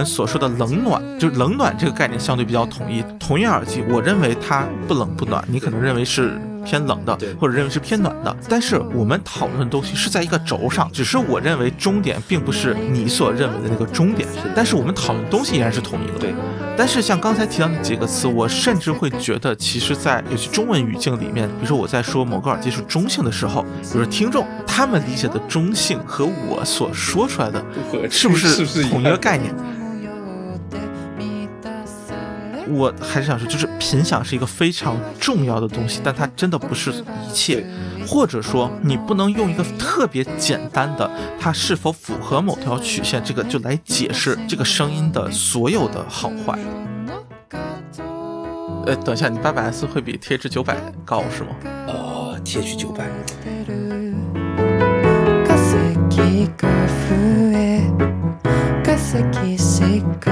[0.00, 3.04] 们所说的冷暖，就是冷暖这个概念相对比较统一。
[3.18, 8.36] 同一耳机，我认为它不冷不暖，你可能认为是偏冷的对，或者认为是偏暖的。
[8.48, 16.18] 但是我们讨论的东西是在一个轴上，只是我认为终点并不是你所认为的那个终点，但是我们讨论的东西依然是统一的。
[16.18, 16.34] 对，
[16.76, 29.54] 但是像刚才提到那几个词，我甚至会觉得，其实，在尤其中文语境里面，比如说我在说某个耳机是中性的时候，比如说听众他们理解的中性和我所说出来的不合是不是是不是一同一个样概念？
[29.54, 29.79] 模様で満たされ
[32.70, 37.64] 我还是想说，就是频响是一个非常重要的东西，但它真的不是一切，
[38.06, 46.58] 或者说你不能用一个特别简单的它是否符合某条曲线这个就来解释这个声音的所有的好坏。
[48.86, 51.48] 呃，等一下，你八百 S 会比 TH 九百高是吗？
[51.88, 53.04] 哦，TH 九百，
[55.44, 55.76] 化石
[56.56, 56.68] が
[57.08, 57.14] 増
[57.52, 57.82] え
[58.84, 60.30] 化石しか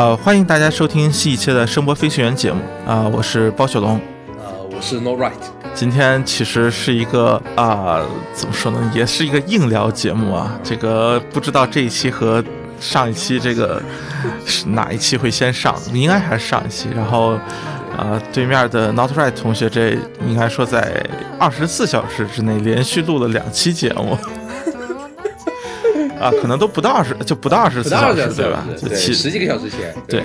[0.00, 3.96] 呃，欢迎大家收听新一期的声波飞行员节目啊、我是包雪龙。
[3.96, 5.32] 啊，我是 No Right，
[5.74, 8.00] 今天其实是一个啊、
[8.32, 10.58] 怎么说呢，也是一个硬聊节目啊。
[10.64, 12.42] 这个不知道这一期和
[12.80, 13.82] 上一期这个
[14.46, 16.88] 是 哪一期会先上，应该还是上一期。
[16.96, 17.32] 然后，
[17.94, 21.04] 啊，对面的 Not Right 同学这应该说在
[21.38, 24.16] 二十四小时之内连续录了两期节目。
[26.20, 28.64] 啊，可能都不到二十，就不到二十四小时，对吧？
[28.80, 30.24] 就对，七十几个小时前，对，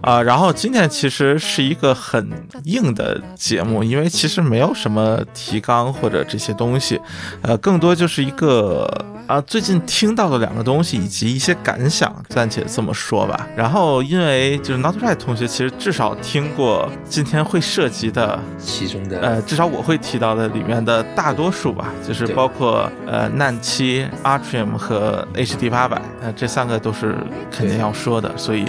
[0.00, 2.30] 啊、然后今天其实是一个很
[2.64, 7.00] 硬的节目，因为其实没有什么提纲或者这些东西，
[7.42, 8.86] 呃，更多就是一个
[9.26, 13.46] 啊、最近听到的两个东西以及一些感想，暂且这么说吧。
[13.54, 27.14] 然后因为就是 Not Right 同学其实至少听过今天会涉及的其中的呃，至少我会提到的里面的大多数吧，就是包括呃难七、Atrium 和 HD 八百，呃，这三个都是
[27.50, 28.64] 肯定要说的，所以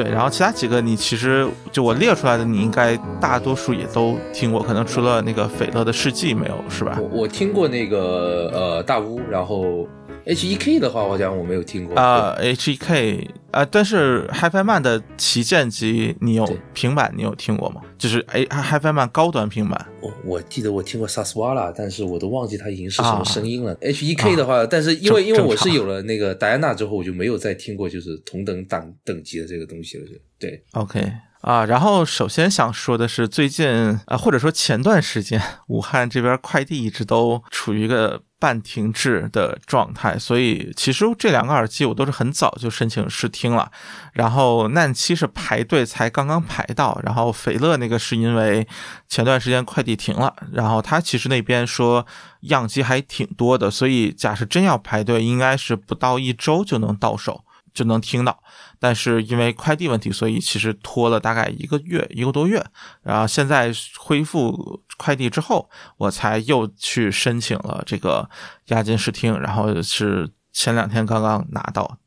[0.00, 7.26] 对，然后其他几个你其实就我列出来的，你应该大多数也都听过，可能除了那个斐乐的世纪没有，是吧我？
[7.26, 9.88] 听过那个呃大屋，然后
[10.28, 17.80] H E K 的话，好像我没有听过啊、h E K 啊，但是 HiFi Man 的旗舰机你有平板你有听过吗？
[17.96, 19.86] 就是 A HiFi Man 高端平板。
[20.02, 23.74] 我我记得我听过 Saswala，但是我都忘记它已经是什么啊声音了。
[23.80, 30.04] H E K 的话，但是因为因为我是有了那个戴安娜之后，我就没有再听过就是同等档等级的这个东西了。
[30.04, 31.10] 就对，OK
[31.40, 33.68] 啊，然后首先想说的是，最近
[34.06, 43.70] 啊，或者说前段时间，武汉这边快递一直都处于一个半停滞的状态，所以其实这两个耳机我都是很早就申请试听了，
[44.14, 48.66] 然后难七是排队才刚刚排到，然后斐乐那个是因为
[49.08, 52.04] 前段时间快递停了，然后他其实那边说
[52.42, 58.42] 样机还挺多的，所以假设真要排队，应该是不到一周就能到手，就能听到。
[58.78, 62.64] 但是因为快递问题，所以其实拖了大概一个月，一个多月。
[63.02, 68.28] 然后现在恢复快递之后，我才又去申请了这个
[68.66, 71.98] 押金试听，然后是前两天刚刚拿到。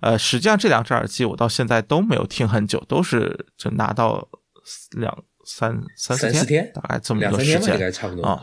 [0.00, 4.28] 呃，实际上这两只耳机我到现在都没有听很久，都是就拿到
[4.92, 7.78] 两三三三四天大概这么一个时间应。
[7.78, 8.40] 该差不多？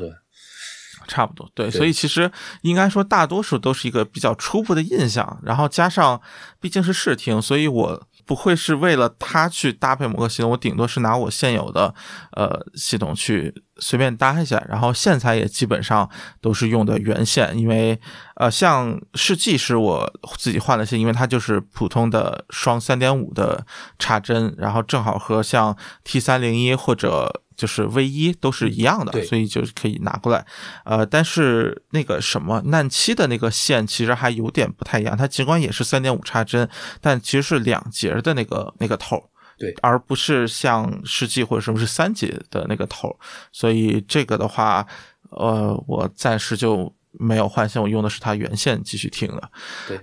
[1.07, 1.71] 差不多，对，对。
[1.71, 2.31] 所以其实
[2.61, 6.21] 应该说大多数都是一个比较初步的印象，然后加上
[6.59, 11.93] 毕竟是试听，所以我不会是为了它去搭配某个系统，我顶多是拿我现有的
[12.33, 16.09] 呃系统去随便搭一下，然后线材也基本上
[16.41, 17.99] 都是用的原线，因为
[18.35, 23.65] 呃像世纪是我自己换了线，因为它就是普通的双三点五的
[23.99, 30.45] 插针，然后正好和像 T 三零一或者就是 V 一都是一样的，所以就是可以拿过来。
[30.85, 36.69] 呃，但是那个什么难七的那个线其实还有点不太一样，它尽管也是三点五插针，
[37.01, 39.29] 但其实是两节的那个那个头。
[39.57, 43.17] 对而不是像世纪或者什么是三级的那个头，
[43.51, 44.85] 所以这个的话，
[45.31, 49.51] 呃，我暂时就没有换线，我用的是它原线继续听的。
[49.87, 49.99] 对。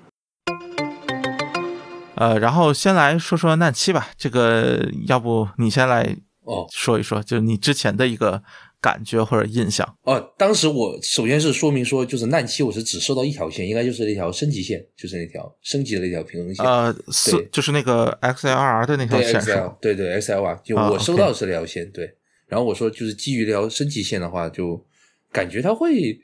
[2.17, 8.41] 呃，然后先来说说难七吧，这个要不你先来哦，说一说，就是你之前的一个
[8.85, 9.97] 感觉或者印象？
[10.03, 16.63] 哦，当时我首先是说明说，就是难期我是只收到一条线，应该就是那条升级线，就是那条升级的那条平衡线。
[16.67, 22.15] 呃，四对就是那个 XLR 的那条对线对对 XLR，，就啊我收到的是那条线，对。
[22.47, 24.85] 然后我说，就是基于那条升级线的话，就
[25.33, 26.21] 感觉它会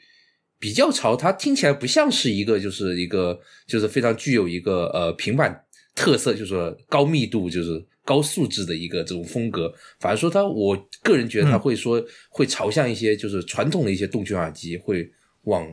[0.58, 5.64] 比较潮，它听起来不像是一个，就是一个，就是非常具有一个呃平板
[5.94, 9.72] 特色，就是说高密度，就是高素质的一个这种风格。
[10.00, 15.08] 反而说它，我个人觉得它嗯会说、会朝向一些就是传统的一些动圈耳机，会
[15.44, 15.64] 往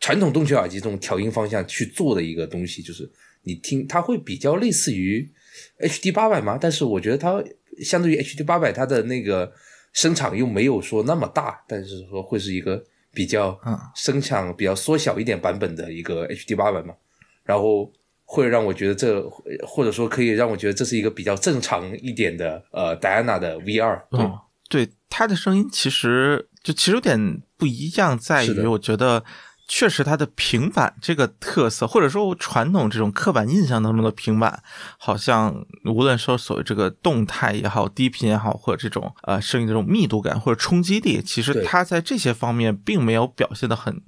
[0.00, 3.08] 传统动圈耳机这种调音方向去做的一个东西，就是
[3.44, 5.30] 你听它会比较类似于
[5.78, 6.58] HD 八百吗？
[6.60, 7.42] 但是我觉得它
[7.84, 9.52] 相对于 HD 八百，它的那个
[9.92, 12.82] 声场又没有说那么大，但是说会是一个
[13.12, 16.94] 比较嗯声场比较缩小一点版本的一个 HD 八百嘛，
[17.44, 17.92] 然后
[18.32, 19.20] 会让我觉得这
[19.66, 24.38] 或者说可以让我觉得这是一个比较正常一点的呃戴安娜的 V 二，对、嗯，
[24.68, 29.24] 对，它的声音其实就其实有点不一样，在于我觉得
[29.66, 34.62] 确实它的平板这个特色，或者说传统这种刻板印象当中的平板，
[34.96, 44.00] 好像无论说所谓这个动态也好、低频也好，或者这种呃声音这种密度感或者冲击力，其实对它在这些方面并没有表现的很。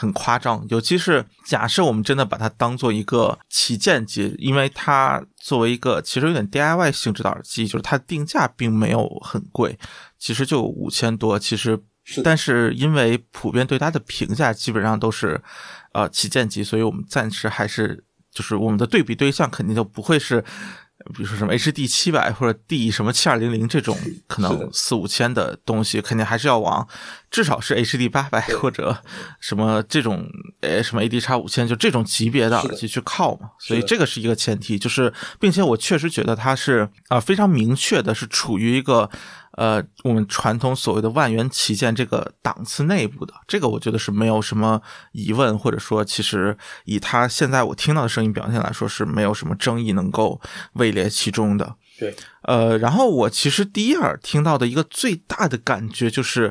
[0.00, 9.78] 很夸张，尤其是假设我们真的把它当做一个旗舰机，因为它作为一个其实有点 DIY 性质的耳机，就是它定价并没有很贵，
[10.18, 15.38] 其实就五千多，其实是但是因为普遍对它的评价基本上都是
[15.92, 18.02] 呃旗舰级，所以我们暂时还是
[18.32, 20.42] 就是我们的对比对象肯定就不会是。
[21.14, 26.86] 比如说什么 HD 七百或者 D 什么七二零零这种可能四五千的东西，肯定还是要往
[27.30, 28.96] 至少是 HD 八百对或者
[29.40, 30.28] 什么这种
[30.60, 33.50] 呃什么 AD 叉五千就这种级别的耳机去靠嘛。
[33.58, 39.08] 所以这个是一个前提，就是并且我确实觉得它是啊、非常明确的是处于一个
[39.52, 44.80] 呃我们传统所谓的万元旗舰这个档次内部的，这个我觉得是没有什么
[45.12, 50.40] 疑问，或者说其实以他现在我听到的声音表现来说是没有什么争议能够
[50.74, 51.76] 位列其中的。
[51.98, 56.50] 对，呃，然后我其实第一耳听到的一个最大的感觉就是，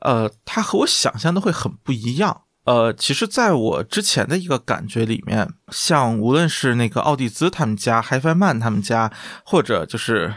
[0.00, 2.42] 呃，它和我想象的会很不一样。
[2.64, 9.12] 呃，其实在我之前的一个感觉里面，像无论是那个奥蒂兹他们家、HiFi Man 他们家，
[9.44, 10.34] 或者就是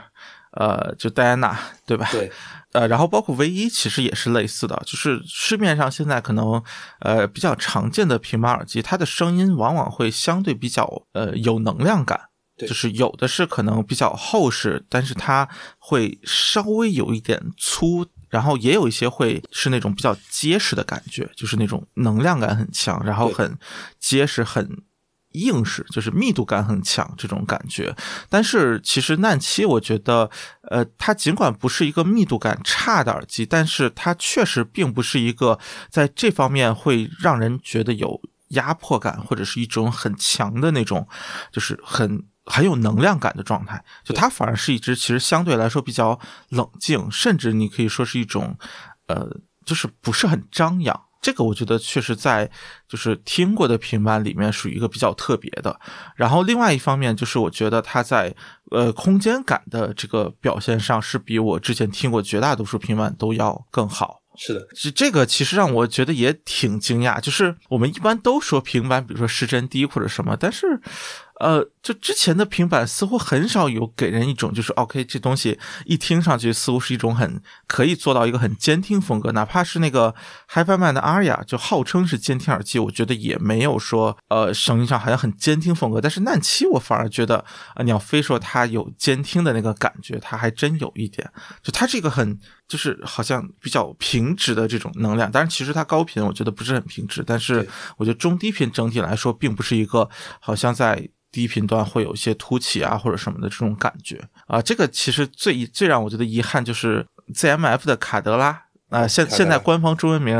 [0.53, 2.07] 呃，就戴安娜，对吧？
[2.11, 2.31] 对，
[2.71, 6.63] 呃，然后包括唯一其实也是类似的，就是市面上现在可能
[6.99, 12.19] 呃比较常见的平板耳机，它的声音往往会相对比较呃有能量感。
[12.55, 23.57] 对就是有的是可能比较厚实，但是它会稍微有一点粗，然后也有一些会是那种比较结实的感觉，就是那种能量感很强，然后很
[23.99, 24.69] 结实、很
[25.33, 27.95] 硬实，就是密度感很强这种感觉。
[28.29, 30.29] 但是其实难七，我觉得，
[30.69, 35.59] 呃，它尽管不是一个密度感差的耳机，但是它确实并不是一个
[35.89, 41.07] 在这方面会让人觉得有压迫感，或者是一种很强的那种，
[41.51, 42.25] 就是很。
[42.45, 46.19] 很有能量感的状态，就它反而是一只其实相对来说比较
[46.49, 48.57] 冷静，甚至你可以说是一种，
[49.07, 51.01] 呃，就是不是很张扬。
[51.23, 52.47] 这个我觉得确实在
[52.87, 55.79] 就是听过的平板里面属于一个比较特别的。
[56.15, 58.35] 然后另外一方面就是我觉得它在
[58.69, 64.19] 呃空间感的这个表现上是比我之前听过绝大多数平板都要更好。
[64.35, 70.81] 是的，这这个其实让我觉得也挺惊讶，就是我们一般都说平板，比如说失真低或者什么，但是，
[71.43, 80.15] 呃，就之前的平板似乎很少有给人一种就是 OK，这东西一听上去似乎是一种很可以做到一个很监听风格，哪怕是那个
[80.49, 87.45] HiFiMan 的 Aria，就号称是监听耳机，我觉得也没有说呃声音上好像很监听风格，但是难七我反而觉得啊、
[87.75, 91.29] 呃你要非说它有监听的那个感觉，它还真有一点，
[91.61, 100.09] 就它这个很就是好像比较平直的这种能量，当然其实它高频我觉得不是很平直，但是我觉得中低频整体来说并不是一个
[100.39, 104.21] 好像在低频段会有一些凸起啊或者什么的这种感觉。
[104.47, 108.63] 啊、这个其实最最让我觉得遗憾就是 ZMF 的卡德拉。
[108.89, 110.37] 啊、现现在官方中文名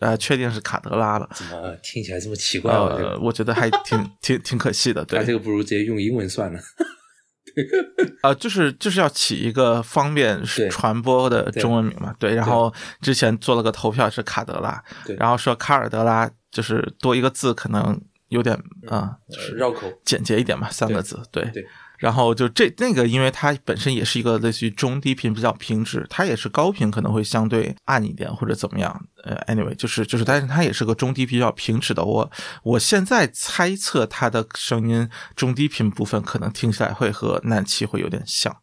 [0.00, 2.72] 呃确定是卡德拉了，怎么听起来这么奇怪？
[2.72, 5.18] 呃，个，我觉得还挺 挺挺可惜的，对。
[5.18, 6.58] 他这，个不如直接用英文算了。
[8.22, 10.70] 呃， 就是就是要起一个方便对。
[10.70, 12.34] 传播的中文名嘛，对。
[12.34, 15.14] 然后之前做了个投票是卡德拉，对。
[15.16, 18.58] 然后说卡尔德拉就是多一个字可能有点
[18.88, 21.44] 啊、就是绕口，简洁一点嘛，三个字，对。
[21.52, 21.64] 对
[22.00, 29.06] 然后就这那个，因为它本身也是一个类似于中低频比较平直，它也是高频可能会相对暗一点或者怎么样。
[29.22, 32.02] 呃，anyway，就是就是，但是它也是个中低比较平直的。
[32.02, 32.30] 我
[32.62, 35.06] 我现在猜测它的声音
[35.36, 38.56] 中低频部分可能听起来会和难七会有点像，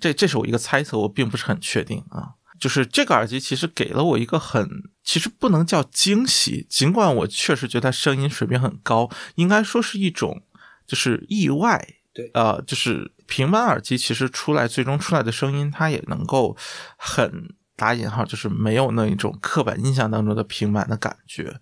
[0.00, 2.30] 这这是我一个猜测，我并不是很确定啊。
[2.58, 4.66] 就是这个耳机其实给了我一个很，
[5.08, 10.42] 其实不能叫惊喜，尽管我确实觉得它声音水平很高，应该说是一种
[10.86, 11.82] 就是意外。
[12.12, 16.54] 对呃，就是平板耳机其实出来最终出来的声音，它也能够
[16.98, 21.54] 很打引号，就是没有那一种刻板印象当中的平板的感觉。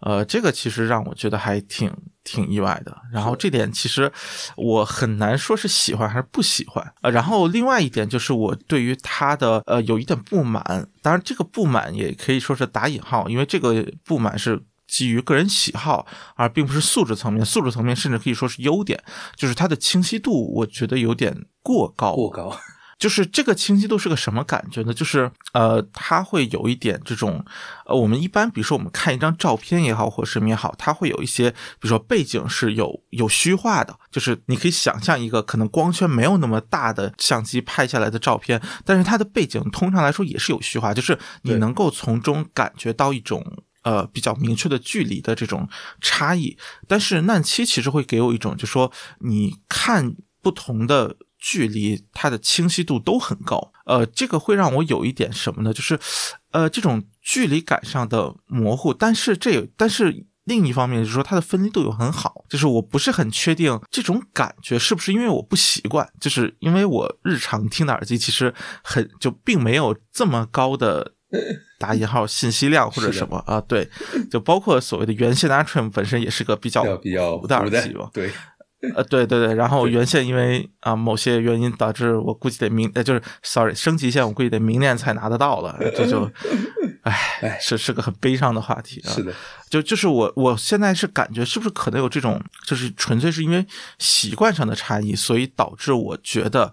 [0.00, 1.90] 呃，这个其实让我觉得还挺
[2.24, 2.94] 挺意外的。
[3.12, 4.12] 然后这点其实
[4.56, 6.92] 我很难说是喜欢还是不喜欢。
[7.02, 10.62] 呃，然后另外一点就是我对于它的呃有一点不满，
[11.00, 14.60] 当然这个不满也可以说是打引号，因为这个不满是。
[14.90, 17.44] 基于个人喜好，而并不是素质层面。
[17.44, 19.00] 素质层面甚至可以说是优点，
[19.36, 22.12] 就是它的清晰度，我觉得有点过高。
[22.12, 22.58] 过高，
[23.00, 24.94] 就是这个清晰度是个什么感觉呢？
[24.94, 27.44] 就是呃，它会有一点这种，
[27.86, 43.44] 呃，我们一般比如说我们看一张照片也好，或者什么也好，它会有一些，比如说背景是有有虚化的，就是你可以想象一个可能光圈没有那么大的相机拍下来的照片，但是它的背景通常来说也是有虚化，就是你能够从中感觉到一种。
[43.82, 45.66] 呃，比较明确的距离的这种
[46.02, 46.54] 差异，
[46.86, 53.72] 但是难七其实会给我一种，就说你看不同的距离，它的清晰度都很高。
[53.86, 55.72] 呃，这个会让我有一点什么呢？
[55.72, 55.98] 就是，
[56.52, 62.44] 呃，这种距离感上的模糊，但是这有，但是另一方面就是说它的分离度又很好。
[62.48, 71.14] 就是我不是很确定这种感觉是不是因为我不习惯，就是因为我日常听的耳机其实很就并没有这么高的。
[71.78, 73.60] 打引号信息量或者什么啊？
[73.60, 73.88] 对，
[74.28, 78.10] 就包括所谓的原线的 Atrim 本身也是个比较比较糊的耳机嘛。
[78.12, 78.32] 对，
[78.94, 79.54] 呃，对对对。
[79.54, 86.30] 然后原先因为啊某些原因导致我估计得明呃就是 sorry 升级线我估计得明年才拿得到了，这就
[87.02, 89.12] 唉是是个很悲伤的话题啊。
[89.12, 89.32] 是的，
[89.68, 93.66] 就就是我我现在是感觉是不是可能有这种就是纯粹是因为
[93.98, 96.72] 习惯上的差异，所以导致我觉得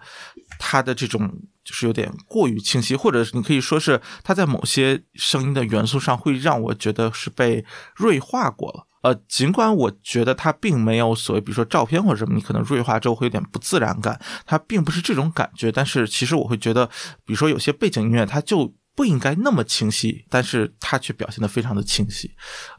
[0.58, 1.32] 它的这种。
[1.68, 7.66] 就是有点过于清晰，或者你可以说是它在某些声音的元素上会让我觉得是被
[7.98, 8.87] 锐化过了。
[9.08, 15.72] 呃，尽管我觉得它并没有所谓，比如说照片或者什么，你可能锐化之后会有点不自然感，它并不是这种感觉。
[15.72, 16.86] 但是其实我会觉得，
[17.24, 22.30] 比如说有些背景音乐它就不应该那么清晰，但是它却表现得非常的清晰。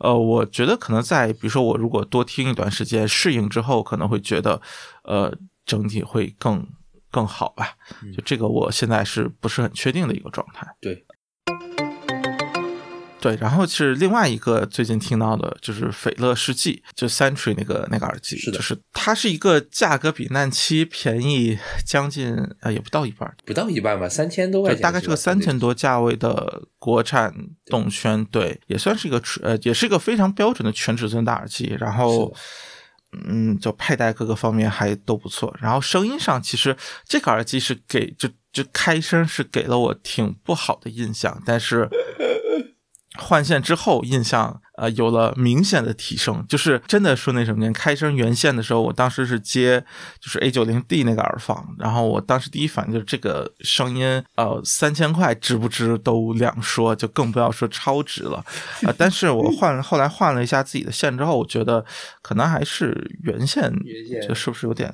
[0.01, 4.61] 呃，我觉得可能在比如说我如果多听一段时间适应之后，可能会觉得
[5.05, 6.67] 呃整体会更。
[7.11, 7.71] 更好吧，
[8.15, 10.67] 就这个我现在是不是很确定的一个状态？
[10.79, 11.07] 对，
[13.21, 27.35] 对，然后是另外一个最近听到的，就是斐乐世纪，就 Century 那个那个耳机，是的，就是它是一个价格比难七便宜将近啊，也不到一半，不到一半吧，三千多块钱，大概是个三千多价位的国产
[27.67, 32.35] 动圈，对，也算是一个呃，也是一个非常标准的全尺寸大耳机，然后。
[33.27, 41.89] 嗯，就佩戴各个方面还都不错，然后声音上其实这个耳机是给就就开声是给了我挺不好的印象，但是。
[43.19, 49.85] 换线之后，印象呃有了明显的提升，就是真的说那什么，开声原线的时候，我当时是接
[50.21, 58.39] 就是 A 九零 D 那个耳放，然后我当时第一反应就是这个声音呃三千块值不值都两说，就更不要说超值了
[58.85, 58.95] 啊！
[58.97, 61.85] 但是我换后来换了一下自己的线之后，我觉得
[62.23, 63.73] 可能还是原线，
[64.27, 64.93] 就是不是有点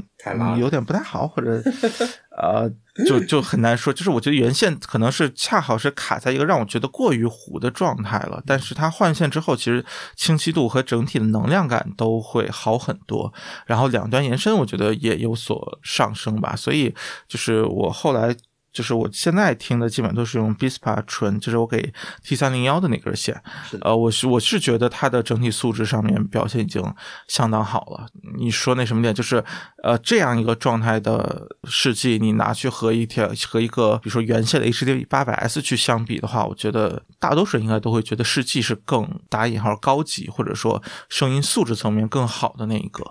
[0.59, 1.63] 有点不太好，或者
[2.41, 2.71] 呃。
[3.07, 9.85] 就就很难说，就是我觉得原线可能是恰好是卡在一个让我觉得过于糊的状态了，但是它换线之后，其实
[10.15, 13.33] 清晰度和整体的能量感都会好很多，
[13.67, 16.95] 然后两端延伸我觉得也有所上升吧，所以
[17.27, 18.37] 就是我后来。
[18.75, 23.41] 就是我现在听的基本都是用 Bispa 纯，就是我给 T 三零幺的那根线。
[23.81, 26.83] 呃，我是我是觉得它的整体素质上面表现已经
[27.29, 28.09] 相当好了。
[28.37, 29.43] 你说那什么点，就是
[29.85, 43.05] 呃这样一个状态的试剂，你拿去和一条和一个比如说原线的 HD 八百 S 去相比的话，我觉得大多数人应该都会觉得试剂是更打引号高级，或者说声音素质层面更好的那一个。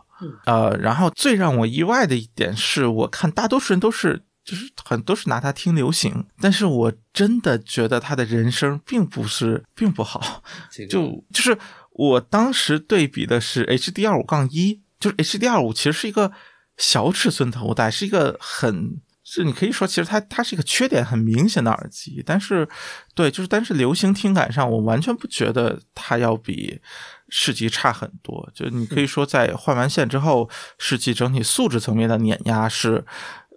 [0.46, 4.24] 呃，然后最让我意外的一点是，我看大多数人都是。
[4.44, 10.44] 就是很多是拿它听流行，但是我真的觉得他的人声并不是并不好，
[10.90, 11.58] 就就是
[11.92, 16.32] 我当时对比的是 HD 二五杠一，就是 HD 二五其实是一个
[16.76, 22.68] 小尺寸头戴，是一个很是你可以说其实它它是一个缺点很明显的耳机，但是
[23.16, 26.82] 对就是但是流行听感上我完全不觉得它要比
[27.30, 33.06] 世纪差很多，就你可以说在换完线之后，世纪整体素质层面的碾压是。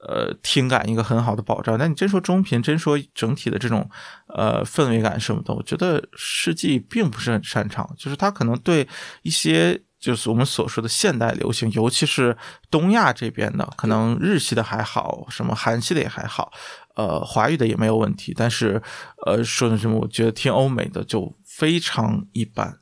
[0.08, 3.90] 呃，听感一个很好的保障，但你真说中频，真说整体的这种
[4.28, 8.86] 呃氛围感什么的，我觉得世纪并不是很擅长，就是他可能对
[9.22, 12.36] 一些就是我们所说的现代流行，尤其是
[12.70, 16.52] 东亚这边的，可能日系的还好，什么韩系的也还好，
[16.94, 18.80] 呃华语的也没有问题，但是
[19.26, 22.78] 呃说的什么，我觉得听欧美的就非常一般，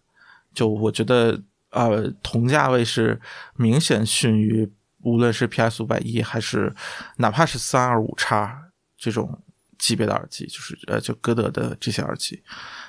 [0.53, 1.41] 就我觉得
[1.71, 3.19] 呃同价位是
[3.57, 4.71] 明显逊于
[5.05, 6.75] 无论是 PS 五百一还是
[7.19, 8.59] 哪怕是三二五叉
[8.97, 9.43] 这种
[9.79, 12.43] 级别的耳机，就是呃就歌德的这些耳机。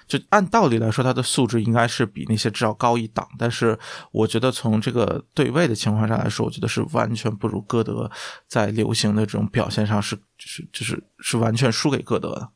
[0.08, 3.78] 就按道理来说，它的素质应该是比那些至少高一档，但是
[4.12, 8.10] 我觉得从这个对位的情况上来说，我觉得是完全不如歌德
[8.48, 12.50] 在流行的这种表现上是就是就是是完全输给歌德的，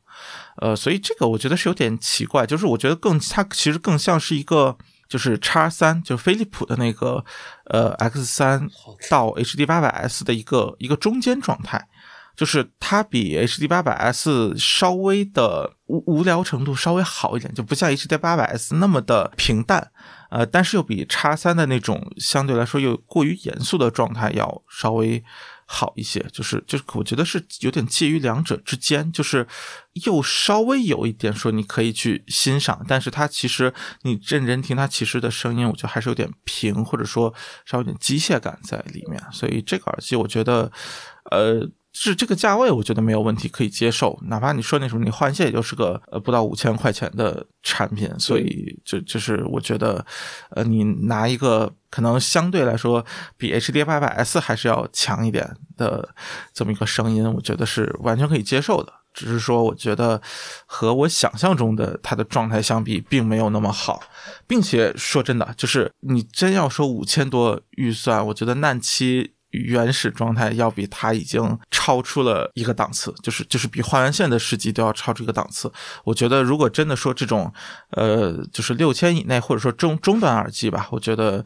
[0.58, 4.78] 呃，所以这个我觉得是有点奇怪，就是我觉得更它其实更像是一个
[5.10, 7.22] 就是叉三，就是飞利浦的那个
[7.64, 8.66] 呃 X 三
[9.10, 11.86] 到 HD 八百 S 的一个一个中间状态。
[12.36, 19.90] 就是它比 HD 八百 S 稍微的无无聊程度稍微好一点，就不像 HD 八百 S 那么的平淡，
[20.30, 25.22] 呃，但是又比叉三的那种相对来说又过于严肃的状态要稍微
[25.72, 26.18] 好一些。
[26.32, 29.46] 就是就是，我觉得是有点介于两者之间，就是
[30.04, 33.72] 又稍微有一点说你可以去欣赏，但是它其实
[34.02, 37.32] 你认真听它其实的声音，我觉得还是有点平，或者说
[37.64, 39.22] 稍微有点机械感在里面。
[39.32, 40.72] 所以这个耳机我觉得，
[41.30, 41.70] 呃。
[41.92, 44.18] 是这个价位，我觉得没有问题，可以接受。
[44.26, 50.04] 哪怕你说那什么，你换线也就是个呃不到五千块钱的产品，所以就就是我觉得，
[50.50, 53.04] 呃，你拿一个可能相对来说
[53.36, 56.08] 比 HD 八百 S 还是要强一点的
[56.54, 58.92] 这么一个声音，我觉得是完全可以接受的。
[59.12, 60.22] 只是说，我觉得
[60.66, 64.00] 和我想象中的它的状态相比，并没有那么好，
[64.46, 69.32] 并且说真的，就是你真要说五千多预算，我觉得难七。
[69.50, 75.70] 原始状态要比它已经超出了一个档次，就是就是比换完线的世纪都要超出一个档次。
[76.04, 77.52] 我觉得如果真的说这种，
[77.90, 81.44] 呃，就是六千以内或者说中中端耳机吧，我觉得，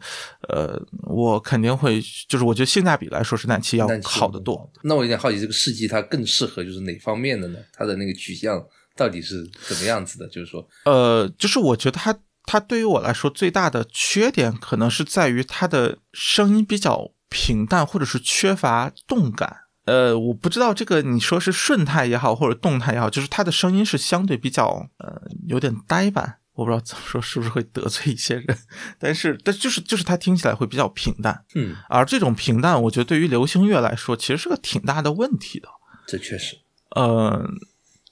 [0.49, 4.71] 呃，我肯定会，就是我觉得性价比来说是难七要好得多。
[4.83, 7.59] 那我有点好奇，这个世纪它更适合就是哪方面的呢？
[7.73, 8.63] 它的那个取向
[8.95, 10.27] 到底是怎么样子的？
[10.27, 17.14] 就是说，呃，就是我觉得它它对于我来说最大的缺点可能是在于它的声音比较。
[17.37, 28.57] 平淡或者是缺乏动感，呃，我不知道这个你说是顺态也好，或者动态也好，就是他的声音是相对比较呃有点呆板，我不知道怎么说是不是会得罪一些人，
[28.97, 35.67] 但是 但就是就是他听起来会比较平淡，嗯，而这种平淡，我觉得对于流行乐来说，其实是个挺大的问题的。
[36.07, 36.57] 这确实，
[36.91, 37.45] 呃，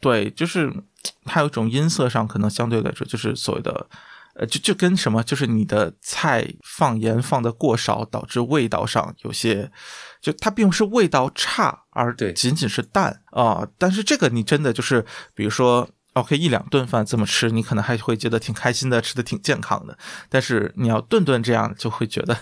[0.02, 0.70] 对，就是
[1.24, 3.88] 它有一种音色上可能相对来说就是所谓的。
[4.36, 9.72] 呃，就就跟什么，就是你的菜放盐放的过少，导致味道上有些，
[10.20, 13.68] 就它并不是味道差，而仅仅是淡啊。
[13.78, 19.96] 但是这个你真的就是，比如说，OK，一两顿饭这么吃，你可能还会觉得挺开心的，吃的挺健康的。
[20.30, 22.36] 但是你要顿顿这样，就会觉得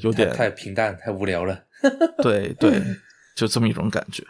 [0.00, 1.64] 有点太平淡，太无聊了。
[2.22, 2.82] 对对，
[3.34, 4.22] 就这么一种感觉。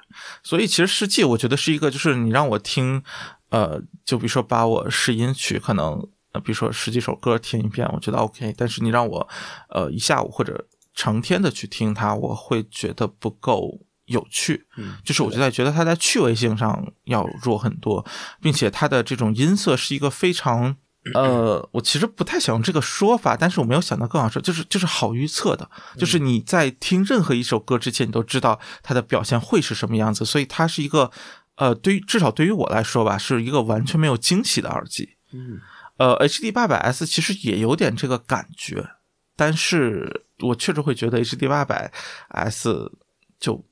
[0.44, 3.02] 所以其实世纪，我觉得是一个，就是你让我听，
[3.50, 6.08] 呃，就比如说把我试音曲可能。
[6.32, 8.54] 呃，比如说十几首歌听一遍，我觉得 OK。
[8.56, 9.28] 但是你让我，
[9.70, 14.66] 呃，一下午或者成天的去听它，我会觉得不够有趣。
[14.76, 18.04] 嗯，就是我就在觉得它在趣味性上要弱很多，
[18.42, 20.76] 并且它的这种音色是一个非常，
[21.14, 31.10] 呃，我其实不太想用这个说法，但是我没有想到更好说，就是就是好预测的，就是你在听任何一首歌之前，你都知道它的表现会是什么样子，所以它是一个，
[31.56, 35.16] 呃，对于至少对于我来说吧，是一个完全没有惊喜的耳机。
[35.32, 35.60] 嗯。
[35.98, 38.88] 呃，HD 八百 S 其实也有点这个感觉，
[39.36, 41.92] 但是我确实会觉得 HD 八百
[42.28, 42.92] S
[43.40, 43.64] 就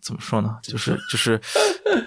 [0.00, 0.58] 怎么说呢？
[0.62, 1.40] 就是就是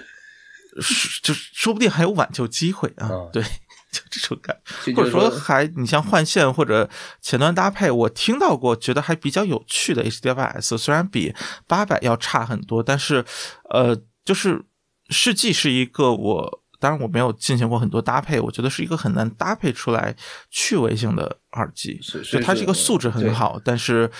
[1.22, 3.08] 就是说不定还有挽救机会啊！
[3.30, 4.58] 对，就这种感，
[4.96, 6.88] 或者说还你像换线或者
[7.20, 11.34] 前端搭配，我听到过觉得还比较有趣的 HD 八百 S，虽然比
[11.66, 13.22] 八百要差很多，但是
[13.68, 14.64] 呃，就是
[15.10, 16.61] 世纪是一个我。
[16.82, 20.12] 当然，我没有进行过很多搭配，我觉得是一个很难搭配出来
[20.50, 22.00] 趣味性的耳机。
[22.28, 24.10] 就它是一个素质很好，但是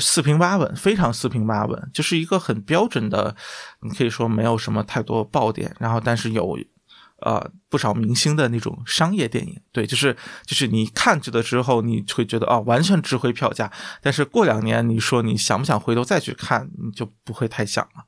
[0.00, 3.36] 四平八稳，非常四平八稳，就是一个很标准的。
[3.82, 6.58] 你可以说没有什么太多爆点，然后但是有
[7.20, 9.56] 呃不少明星的那种商业电影。
[9.70, 13.72] 对，就是就是你看去的之后，你会觉得哦，完全值回票价。
[14.02, 18.04] 但是过两年，你说你想不想回头再去看，你就不会太想了。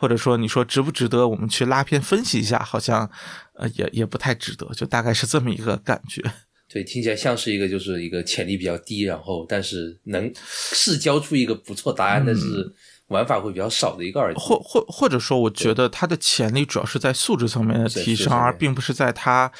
[0.00, 2.58] 或者说，你说值不值得我们去拉片分析一下？
[2.60, 3.08] 好像，
[3.52, 6.22] 呃，也也不太值得，就大概是这么一个感觉。
[6.72, 10.32] 对，听起来像是一个就是一个潜力比较低，然后但是能
[10.72, 12.66] 是交出一个不错答案，但是
[13.08, 14.40] 玩法会比较少的一个耳机。
[14.40, 19.52] 或或或者说，我觉得它的潜力主要是在素质层面的提升，而并不是在它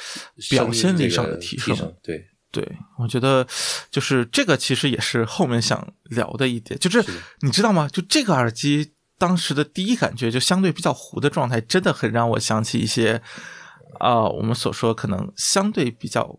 [0.48, 1.76] 表现力上的提升。
[2.03, 2.66] 对对，
[2.98, 3.46] 我觉得
[3.90, 7.05] 就是这个，其实也是后面想聊的一点，就是
[7.42, 7.87] 你知道吗？
[7.92, 8.92] 就这个耳机。
[9.20, 13.20] 当时的第一感觉就相对比较糊的状态，真的很让我想起一些
[13.98, 16.38] 啊、我们所说可能相对比较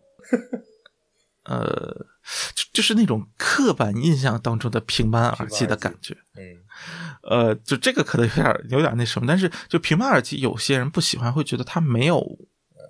[1.44, 2.06] 呃，
[2.54, 6.16] 就就是那种刻板印象当中的平板耳机的感觉。
[6.36, 6.42] 嗯
[7.22, 12.20] 呃，就这个可能有点有点那什么，但是就平板耳机，有些人不喜欢，会觉得它没有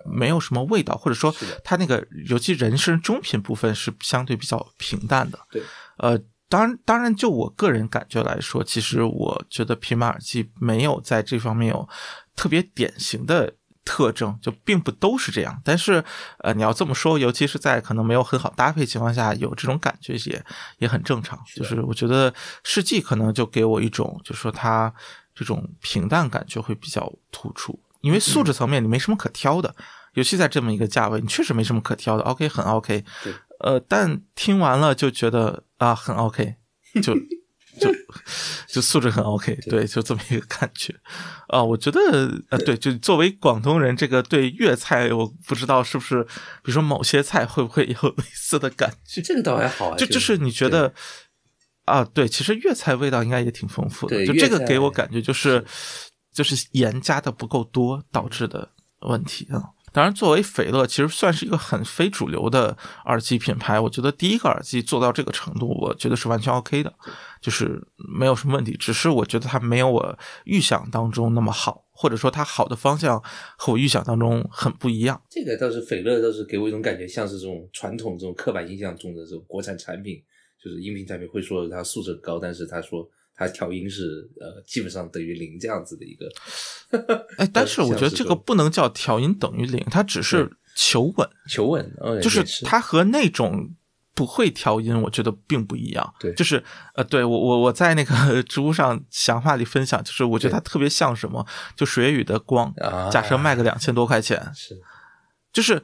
[0.05, 5.37] 没有什么味道，或者说它那个尤其人声中频部分是相对比较平淡的。
[5.51, 5.61] 对，
[5.97, 6.19] 呃，
[6.53, 11.89] 当然当然，就我个人感觉来说，其实我觉得平板耳机没有在这方面有
[12.35, 13.55] 特别典型的。
[13.85, 16.01] 特征就并不都是这样，但是，
[16.37, 20.45] 呃，你要这么说，尤其是在可能没有很好搭配情况下，有这种感觉也
[20.77, 21.37] 也很正常。
[21.53, 24.93] 就是我觉得世纪可能就给我一种，就是说它
[25.35, 29.75] 这种平淡感觉会比较突出，因为素质层面你没什么可挑的，
[30.13, 32.23] 尤其在这么一个价位，你确实没什么可挑的。
[32.23, 36.55] OK，很 OK，对呃，但听完了就觉得啊，很 OK，
[37.03, 37.13] 就
[37.79, 37.93] 就
[38.67, 40.95] 就素质很 OK，对，就这么一个感觉
[41.47, 41.63] 啊。
[41.63, 41.99] 我觉得
[42.49, 49.21] 呃，对，就作为广东人，这个对粤菜，我不知道是不是，比如说某些菜会不会有类似的感觉？
[49.21, 50.93] 这个倒还好啊，就就是你觉得
[51.85, 55.65] 啊，对，其实粤菜味道应该也挺丰富的，对就这个给我感觉就是
[56.31, 59.73] 就是盐加的不够多导致的问题啊。
[59.93, 62.75] 当然，作为斐乐，其实算是一个很非主流的
[63.05, 63.79] 耳机品牌。
[63.79, 66.91] 我觉得第一个耳机做到这个程度，我觉得是完全 OK 的，
[67.39, 67.79] 就是
[68.17, 68.75] 没有什么问题。
[68.75, 73.21] 只是我觉得它没有我预想当中那么好，或者说它好的方向
[73.55, 75.21] 和我预想当中很不一样。
[75.29, 80.19] 这个倒是斐乐，倒是给我一种感觉，像是这种传统这种刻板印象中的这种国产产品，
[80.59, 86.31] 就是音频产品会说它素质高，但是他说它调音是呃基本上等于零这样子的一个。
[87.37, 91.29] 哎，但是我 觉得这个不能叫调音等于零，它只是求稳。
[91.49, 93.69] 求稳，嗯就是它和那种
[94.15, 96.13] 不会调音，我觉得并不一样。
[96.19, 104.79] 对就是呃，对我我我在那个 知乎上想法里分享，就是我觉得它特别像什么，就水月雨的光，啊假设卖个两千多块钱，是
[105.51, 105.81] 就是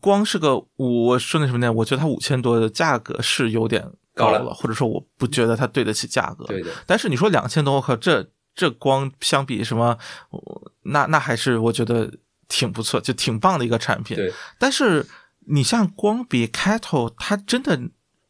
[0.00, 1.72] 光是个我说那什么呢？
[1.72, 6.44] 我觉得它五千多的价格是有点高高了，或者说我不觉得它对得起价格。
[6.44, 9.96] 对的，但是你说两千多，我靠，这这光相比什么，
[10.30, 12.12] 我那那还是我觉得
[12.48, 14.16] 挺不错，就挺棒的一个产品。
[14.16, 15.06] 对但是
[15.46, 17.80] 你像光比 Cattle，它真的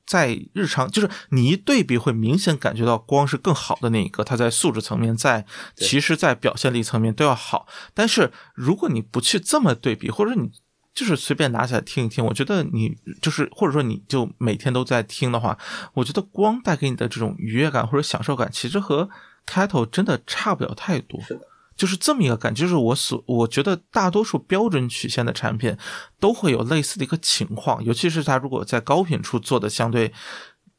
[0.07, 7.67] 在日常，就是你一对比，会明显感觉到光是更好的那一个，它在素质层面，在其实，在表现力层面都要好。
[7.95, 10.51] 但是如果你不去这么对比，或者你
[10.95, 15.57] 就是随便拿起来听一听，我觉得你就是或者说你就每天都在听的话，
[15.95, 19.09] 我觉得光带给你的这种愉悦感或者享受感，其实和
[19.47, 21.21] Cattle 真的差不了太多。
[21.23, 21.41] 是的，
[21.77, 25.77] 就是这么一个感觉，就是我所我觉得大多数标准曲线的产品
[26.19, 30.13] 都会有类似的一个情况，尤其是它如果在高频处做的相对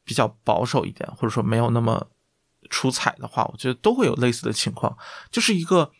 [0.04, 2.06] 比较保守一点，或者说没有那么
[2.70, 4.96] 出彩的话，我觉得都会有类似的情况，
[5.30, 5.90] 就是一个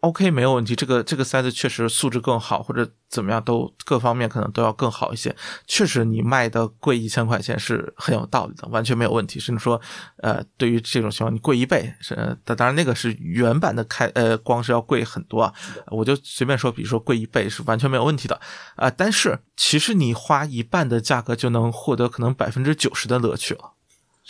[0.00, 5.34] OK 没有问题，这个这个塞子确实素质更好，或者怎么样都各方面可能都要更好一些。
[5.66, 9.40] 确实你卖的贵一千块钱是很有道理的，完全没有问题。
[9.40, 9.80] 甚至说，
[10.18, 15.52] 呃，对于这种情况你贵一倍是，当当然那个是原版的开呃光是要贵很多啊，
[15.88, 18.40] 我就随便说，比如说贵一倍是完全没有问题的
[18.76, 23.72] 啊、但是其实你花一半的价格就能获得可能百分之九十的乐趣了。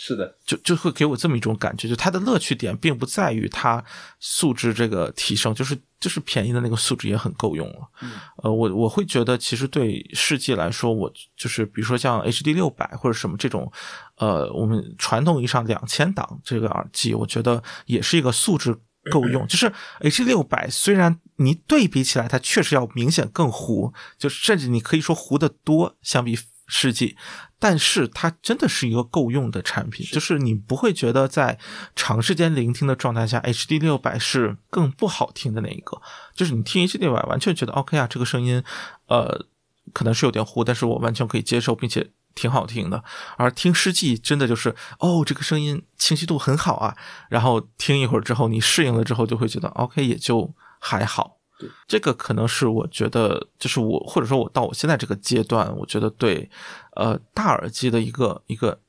[0.01, 3.83] 是的，就就会给我这么一种感觉，就它的乐趣点并不在于它
[4.17, 7.89] 素质这个提升，就是就是便宜的那个素质也很够用了。
[8.01, 13.69] 嗯呃，我我会觉得其实对世纪来说，我就是比如说像 HD 六百或者什么这种，
[14.15, 18.73] 呃，我们传统意义上两千档这个耳机，我觉得也是一个素质
[19.11, 19.45] 够用。
[19.47, 27.17] 就是 H 六百虽然你对比起来，它确实要明显更糊，就甚至你可以说糊得多，相比世纪。
[27.59, 31.59] 但是它真的是一个够用的产品，就是你不会觉得在
[31.93, 36.01] 长时间聆听的状态下，HD 六百是更不好听的那一个。
[36.33, 38.63] 就是你听 HD 六百，完全觉得 OK 啊，这个声音，
[39.07, 39.45] 呃，
[39.91, 43.03] 可能是有点糊，但是我完全可以接受，并且挺好听的。
[43.35, 46.95] 而听世纪真的就是，哦，这个声音清晰度很好啊。
[47.29, 51.38] 然后听一会儿之后，你适应了之后，就会觉得 OK，也就还好。
[51.87, 56.49] 这个可能是我觉得，就是我或者说我到我现在这个阶段，我觉得对，
[56.95, 58.79] 呃，大耳机的一个一个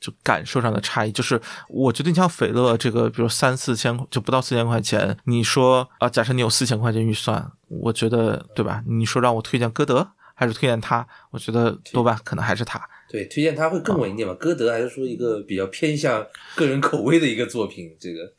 [0.00, 8.82] 就感受上的差异，就是我觉得你像斐乐这个，比如三四千就不到四千块钱，你说啊、假设你有四千块钱预算，我觉得对吧？
[8.86, 12.80] 你说让我推荐歌德还是推荐它，我觉得多半可能还是它。
[13.10, 14.34] 对，推荐它会更稳一点吧。
[14.34, 18.32] 歌德还是说一个比较偏向个人口味的一个作品，这个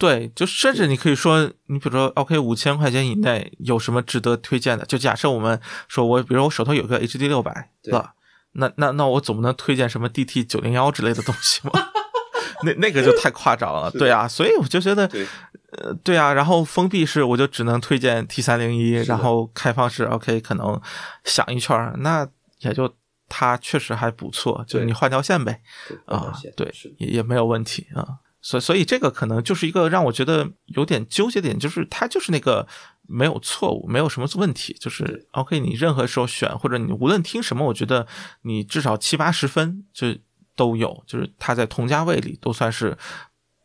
[0.00, 4.86] 对，就甚至你可以说，你比如说，OK，五千块钱以内有什么值得推荐的？
[4.86, 8.14] 就假设我们说我，比如我手头有个 HD 六百对了，
[8.52, 11.72] 那那那我总不能推荐什么 DT 九零幺之类的东西吗？
[12.64, 15.26] 那那个就太夸张了，对啊，所以我就觉得，对
[15.72, 20.80] 呃，对啊，然后封闭式我就只能推荐 T 三零一，然后开放式 OK 可能
[21.24, 22.26] 想一圈，那
[22.60, 22.94] 也就
[23.28, 25.60] 它确实还不错，就你换条线呗，
[26.06, 28.18] 啊，对，也也没有问题啊。
[28.42, 32.66] 所以，所以这个可能就是一个让我觉得有点纠结点，就是它就是那个
[33.02, 38.06] 没有错误，没有什么问题，就是 OK，你任何时候选或者你无论听什么，我觉得
[38.42, 40.16] 你至少七八十分就
[40.56, 42.96] 都有，就是它在同价位里都算是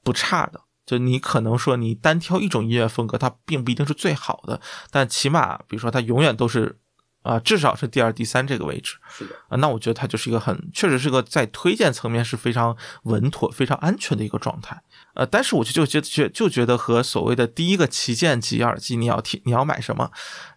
[0.03, 0.61] 不差的。
[0.85, 4.61] 就你可能说你单挑一种音乐风格，它并不一定是最好的，
[4.91, 6.77] 但起码比如说它永远都是
[7.25, 8.97] 啊、至少是第二、第三这个位置。
[9.09, 14.79] 是的，啊，那我觉得它就是一个很，确实是个在推荐层面是非常稳妥、非常安全的一个状态。
[15.15, 20.11] 呃，但是我就就觉觉就觉得和所谓的第一个旗舰级耳机，你要听你要买什么，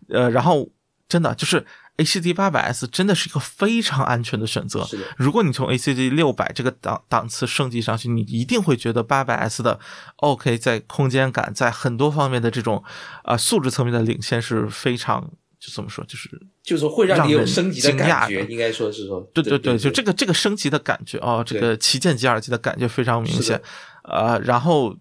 [0.09, 0.69] 呃，然后
[1.09, 1.65] 真的就是
[1.97, 4.87] ACD 八百 S 真的是一个非常安全的选择。
[5.17, 9.81] 如果你从 ACD 六百这个档档次升级上去，你一定会觉得八百 S 的
[10.17, 12.85] OK 在空间感，在很多方面的这种
[13.23, 16.31] 啊、呃素质层面的领先是非常就怎么说，就是
[16.63, 23.61] 就是会让你有升级的感觉，应该说是说，对对对，就这个这个升级的感觉哦，这个旗舰级耳机的感觉非常明显
[24.05, 24.97] 呃，然后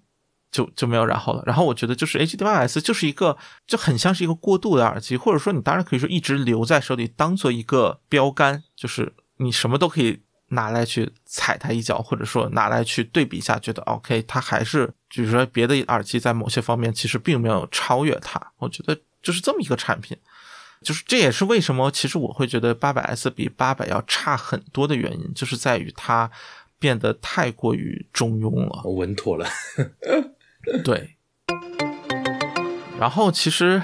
[0.52, 1.44] 就就没有然后了。
[1.46, 20.18] 然后我觉得就是 HD 八 S 就是一个就很像是一个过渡的耳机，或者说你当然可以说一直留在手里当做一个标杆，就是你什么都可以拿来去踩它一脚，或者说拿来去对比一下，觉得 OK，它还是比如说别的耳机在某些方面其实并没有超越它，我觉得就是这么一个产品。
[20.82, 26.30] 就是这也是为什么，其实我会觉得八百 S 比八百要差很多的原因，就是在于它
[26.80, 28.90] 变得太过于中庸了。
[28.90, 29.48] 稳妥了，
[30.84, 31.12] 对。
[33.00, 33.82] 然后其实，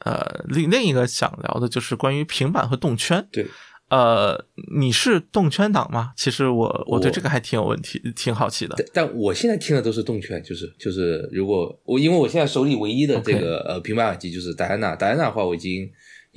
[0.00, 3.24] 呃，另另一个想聊的就是关于平板和动圈。
[3.30, 3.46] 对，
[3.88, 4.44] 呃，
[4.76, 6.12] 你是动圈党吗？
[6.16, 8.74] 其实我我对这个还挺有问题，挺好奇的。
[8.76, 15.88] 但但我现在听的都是动圈，就是就是，如果我因为我现在手里唯一的这个呃平板耳机就是戴安娜，戴安娜的话我已经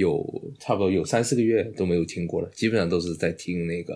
[0.02, 3.94] 有差不多有三四个月都没有听过了，基本上都是在听那个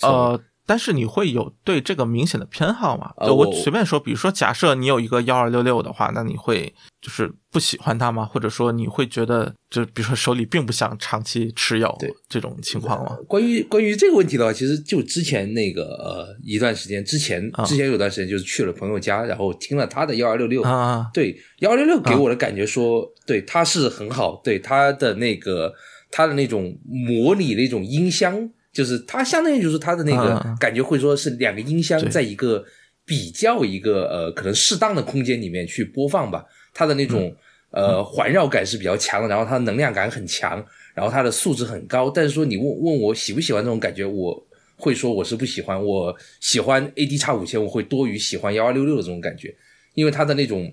[0.00, 3.10] 呃，但是你会有对这个明显的偏好吗？
[3.16, 8.26] 我我随便说，比如说，假设你有一个幺二六六的话，那你会就是不喜欢它吗？
[8.26, 11.96] 或者说你会觉得，就比如说手里并不想长期持有
[12.28, 13.16] 这种情况吗？
[13.26, 25.72] 关于关于这个问题的话，其实就之前那个呃一段时间之前啊之前有段时间就是去了朋友家，然后听了他的幺二六六，啊，对幺二六六给我的感觉说，对它是很好，对它的那个
[26.10, 30.56] 它的那种模拟那种音箱，就是它相当于就是它的那个嗯。
[30.60, 32.64] 感觉会说是两个音箱在一个
[33.04, 37.34] 比较一个呃可能适当的空间里面去播放吧，它的那种、
[37.72, 40.64] 呃环绕感是比较强的，然后它的能量感很强，
[40.94, 44.44] 然后它的素质很高，但是说你问问我喜不喜欢这种感觉，我。
[44.80, 49.52] 会说我是不喜欢，我喜欢 AD 叉五千，我会多于喜欢幺二六六的这种感觉，
[49.94, 50.72] 因为它的那种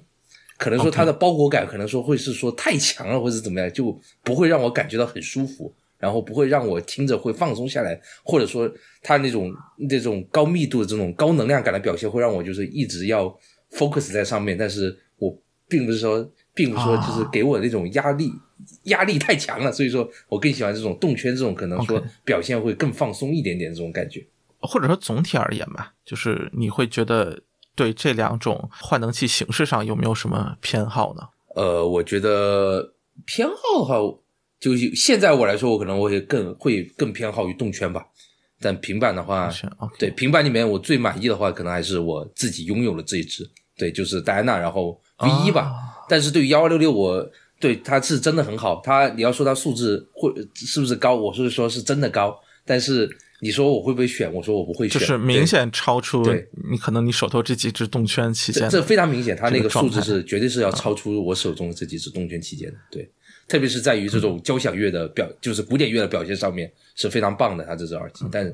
[0.59, 8.69] 可能说它的包裹感，可能说会是说太强了，或者怎么样，就不会让我感觉到很舒服，然后不会让我听着会放松下来，或者说
[9.01, 13.27] 它那种那种高密度的这种高能量感的表现，会让我就是一直要
[13.71, 15.35] focus 在上面，但是我
[15.67, 18.31] 并不是说，并不是说就是给我那种压力。
[18.83, 24.25] 压力太强了，所以说我更喜欢这种动圈，这种可能说表现会更放松一点点这种感觉。
[24.61, 27.43] 或者说总体而言吧，就是你会觉得
[27.75, 31.23] 对这两种换能器形式上有没有什么偏好呢？
[31.53, 32.93] 呃，我觉得
[33.25, 33.95] 偏好的话，
[34.59, 38.05] 就是现在我来说，我可能会更会更偏好于动圈吧。
[38.61, 39.53] 但平板的话，
[39.99, 45.61] 对平板里面我最满意的话，可能还是我自己拥有了这一只，对，就是戴安娜，然后 V 一吧。
[45.61, 45.73] 啊
[46.07, 47.27] 但是对于幺二六六，我
[47.59, 48.79] 对它是真的很好。
[48.83, 52.39] 它你要说它素质会是不是高，我是说是真的高。
[52.63, 53.09] 但是
[53.41, 54.31] 你说我会不会选？
[54.31, 63.11] 我说我不会选，就是明显超出对你可能你手头这几只动圈旗舰这这非常明显，它那个素质这个状态是绝对是要超出我手中的这几支动圈旗舰的，对，
[63.47, 68.53] 特别是在于这种交响乐的表，就是古典乐的表现上面是非常棒的，它这只耳机，但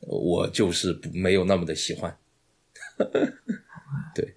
[0.00, 2.16] 我就是没有那么的喜欢，
[4.14, 4.34] 对。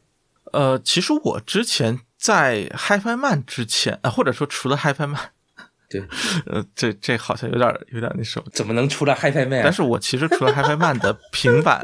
[0.52, 5.30] 呃，其实我之前在 HiFi Man 之前，啊，或者说除了 HiFi Man，
[5.90, 6.02] 对，
[6.48, 9.60] 呃，这这好像有点有点那什么，怎么能除了 HiFi Man？
[9.60, 9.64] 啊？
[9.64, 11.82] 但是我其实除了 HiFi Man 的平板，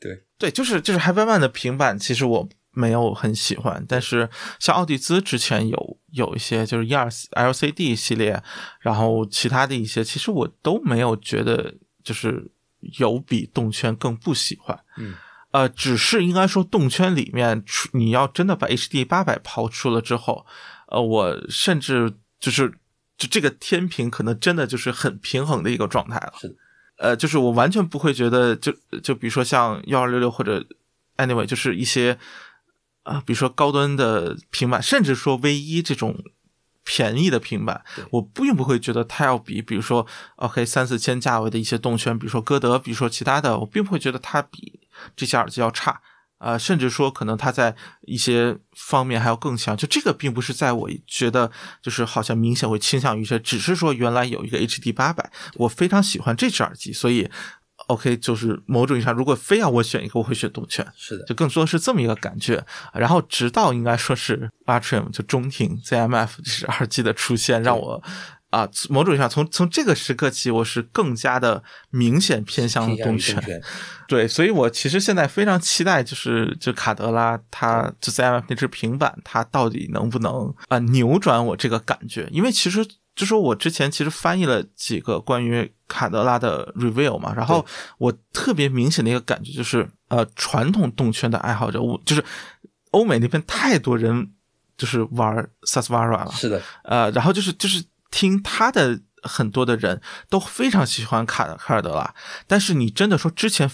[0.00, 0.24] 对。
[0.38, 4.28] 对，就是就是 HiFi Man 的平板，其实我没有很喜欢，但是
[4.58, 8.42] 像奥迪兹之前有有一些就是一二 LCD 系列，
[8.80, 12.50] 然后其他的一些，其实我都没有觉得就是
[12.98, 14.78] 有比动圈更不喜欢。
[14.98, 15.14] 嗯，
[15.50, 20.46] 呃，只是应该说动圈里面，除你要真的把 HD 八百抛出了之后，
[20.86, 22.70] 呃，我甚至就是
[23.18, 26.34] 就这个天平可能真的就是很平衡的一个状态了。
[26.40, 26.54] 是的，
[26.98, 30.64] 呃，就是我完全不会觉得就就比如说像幺二六六或者
[31.16, 32.16] anyway 就是一些
[33.02, 36.16] 啊、比如说高端的平板，甚至说 V 一这种
[36.84, 44.80] 便宜的平板，我并不会觉得它要比，比如说 OK 三四千价位的一些动圈，比如说歌德，比如说其他的，我并不会觉得它比
[45.14, 46.00] 这些耳机要差。
[46.40, 57.30] 啊、甚至说可能它在一些方面还要更强，就这个并不是在我觉得就是好像明显会倾向于这，只是说原来有一个 HD 八百，我非常喜欢这只耳机，所以
[57.90, 60.86] OK 就是某种意义上，如果非要我选一个，我会选动圈。
[60.96, 62.64] 是的，就更多是这么一个感觉。
[62.94, 68.02] 然后直到应该说是 Atrium 就中庭 ZMF 就是 二 G 的出现，让我
[68.50, 73.16] 啊、某种意义上从从这个时刻起，我是更加的明显偏向于动。
[73.16, 73.40] 圈，
[74.08, 82.28] 对，所以我其实现在非常期待，就是就卡德拉它就 ZMF 那只平板，它到底能不能啊、扭转我这个感觉？
[82.32, 82.84] 因为其实
[83.16, 87.66] 就说我之前其实翻译了几个关于卡德拉的 review 嘛，然后
[87.98, 92.24] 我特别明显的一个感觉就是，呃，传统动圈的爱好者，我就是
[92.92, 94.32] 欧美那边太多人
[94.78, 102.14] 就是玩 Sasvara 了，是的，呃，然后就是就是听他的很多的人都非常喜欢卡卡尔德拉，
[102.46, 103.70] 但是你真的说之前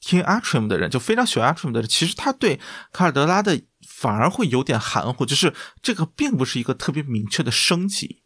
[0.00, 2.58] 听 Atrium 的人就非常喜欢 Atrium 的人，其实他对
[2.92, 8.17] 卡尔德拉的反而会有点含糊，就是这个并不是一个特别明确的升级。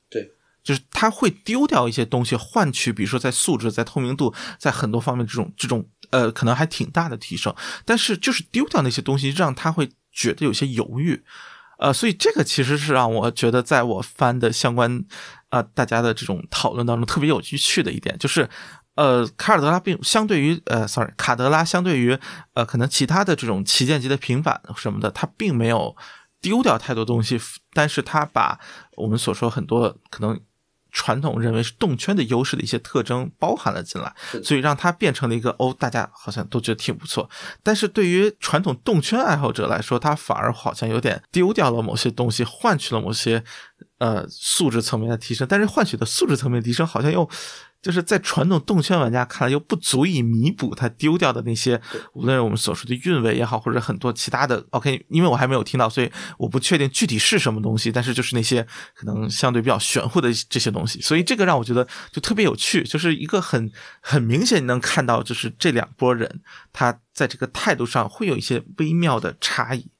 [0.62, 11.22] 就是他会丢掉一些东西，换取比如说在素质、在透明度、在很多方面这种这种呃可能还挺大的提升，但是就是丢掉那些东西，让他会觉得有些犹豫。
[11.78, 15.04] 呃，所以这个其实是让我觉得，在我翻的相关
[15.48, 18.48] 啊、呃大家的这种讨论当中特别有趣的一点，就是
[18.94, 22.16] 呃，卡尔德拉并相对于呃，sorry，卡德拉相对于
[22.54, 25.96] 呃，可能其他的这种旗舰级的平板什么的，它并没有
[26.40, 27.40] 丢掉太多东西，
[27.72, 28.60] 但是它把
[28.96, 30.40] 我们所说很多可能。
[30.92, 37.28] 传统认为是动圈的优势的一些特征包含了进来，所以让它变成了一个哦，大家好像都觉得挺不错。
[37.62, 43.42] 但是对于传统动圈爱好者来说，它反而好像有点丢掉了某些东西，换取了某些
[43.98, 45.46] 呃素质层面的提升。
[45.48, 47.28] 但是换取的素质层面提升，好像又
[47.82, 51.78] 就是在传统动圈玩家看来又不足以弥补他丢掉的那些，
[52.14, 54.64] 无论是我们所说的韵味也好，或者很多其他的。
[54.70, 57.90] OK，因为我还没有听到，所以我不确定具体是什么东西。
[57.90, 58.64] 但是就是那些
[58.94, 66.40] 可能相对比较玄乎的这些东西，所以这个让我觉得就特别有趣，就是一个很很明显能看到，就是这两拨人
[66.72, 69.90] 他在这个态度上会有一些微妙的差异。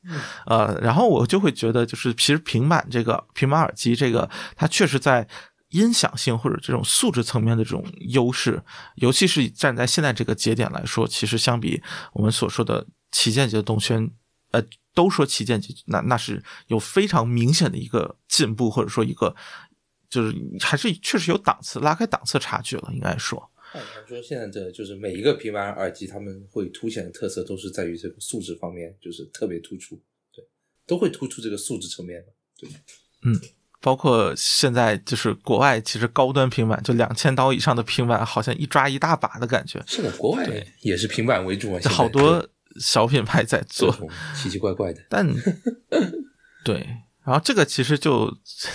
[0.46, 5.26] 呃，然后我就会觉得，就是其实平板这个平板耳机这个，它确实在
[5.72, 8.62] 音响性或者这种素质层面的这种优势，
[8.96, 11.82] 尤其是站在现在这个节点来说，其实相比
[12.12, 14.10] 我们所说的旗舰级的动圈，
[14.50, 14.62] 呃，
[14.94, 19.34] 都说旗舰级，那那是有非常明显的一个进步，或者说一个
[20.08, 23.50] 就是还是确实有档次拉开档次差距了，应该说。
[23.72, 29.98] 按说现在的就是每一个平板耳机，他们会凸显的特色都是在于这个素质方面，就是特别突出，
[30.30, 30.44] 对，
[30.86, 32.70] 都会突出这个素质层面的，对，
[33.82, 40.46] 包括现在就是国外，其实高端平板就两千刀以上的平板，好像一抓一大把的感觉，是的，国外
[40.80, 42.48] 也是平板为主啊，好多
[42.80, 43.92] 小品牌在做，
[44.34, 45.28] 奇奇怪怪的， 但
[46.64, 46.76] 对，
[47.24, 48.32] 然后这个其实就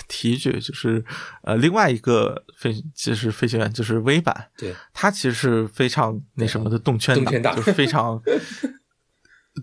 [0.08, 1.02] 提一句，就是
[1.42, 8.20] 呃，另外一个飞就是飞行员就是微版，对，它其实是非常那什么的动圈党，动圈党就是非常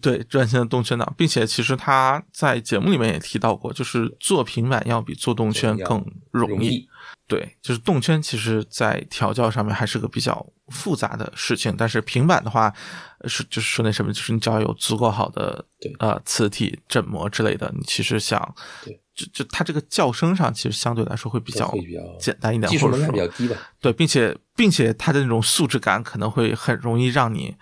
[0.02, 6.56] 对专心的动圈党，并且其实他在节目里面也提到过，就是做平板要比做动圈更容易。
[6.56, 6.88] 容易，
[7.28, 12.74] 对，就是动圈其实在调教上面还是个比较复杂的事情，但是平板的话
[13.20, 19.00] 呃是就是说那什么，就是你只要有足够好的对呃磁体振膜之类的，你其实想对。
[19.16, 21.74] 就就它这个叫声上其实相对来说会比较
[22.20, 27.56] 简单一点，技术门槛比较低吧，对，并且并且它的那种素质感可能会很容易让你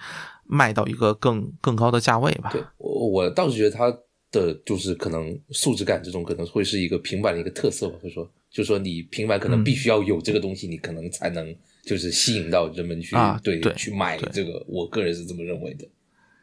[0.54, 2.52] 卖到一个更更高的价位吧。
[2.52, 3.92] 对我我倒是觉得它
[4.32, 15.88] 的就是可能素质感这种可能会是一个平板的一个特色吧，或者说就是说你平板可能嗯必须要有这个东西，你可能才能就是吸引到人们去、啊对对去买这个，我个人是这么认为的。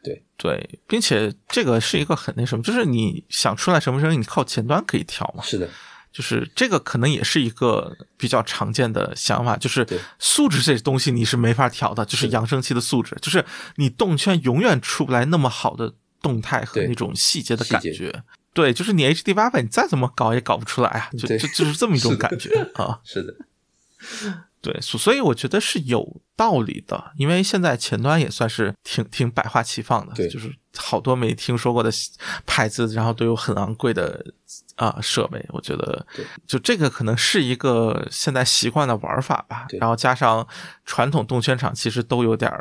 [0.03, 5.43] 对对，并且这个是一个很那什么，就是你想出来什么声音，你靠前端可以调嘛。
[5.43, 5.69] 是的，
[6.11, 9.87] 就是这个可能也是一个比较常见的想法，就是
[10.19, 13.45] 素质这东西你是没法调的，就是扬声器的素质，就是
[13.77, 18.23] 你动圈永远出不来那么好的动态和那种细节的感觉。
[18.53, 22.99] 对，就是你 HD 八百，你再怎么搞也搞不出来啊，就就就是这么一种感觉 啊。
[23.05, 23.33] 是的，
[24.61, 31.91] 对，所所以我觉得是有道理的，因为现在前端也算是挺挺百花齐放的，对就是好多没听说过的
[32.45, 34.23] 牌子，然后都有很昂贵的
[34.75, 35.43] 啊、设备。
[35.49, 39.65] 我觉得对，就这个可能是一个现在习惯的玩法吧。
[39.79, 40.47] 然后加上
[40.85, 42.51] 传统动圈厂其实都有点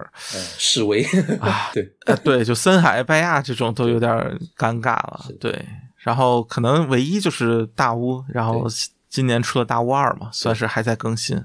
[0.59, 1.05] 示威
[1.39, 4.11] 啊 对，呃，对，就森海、拜亚这种都有点
[4.57, 5.27] 尴尬了。
[5.39, 5.67] 对，
[5.99, 8.67] 然后可能唯一就是大屋，然后
[9.11, 11.45] 今年出了大屋二嘛，算是还在更新啊。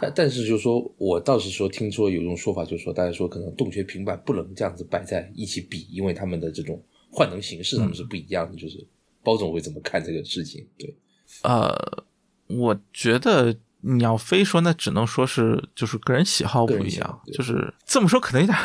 [0.00, 8.56] 但但是就是说我倒是说听说有一种说法，就是说大家说可能洞穴平板不能这样子摆在一起比，因为他们的这种换能形式他们是不一样的。
[8.56, 8.86] 就是
[9.22, 10.66] 包总会怎么看这个事情？
[10.78, 10.96] 对，
[11.42, 12.04] 呃，
[12.46, 18.58] 我觉得你要非说，那只能说是就是个人喜好不一样就是 这么说可能有点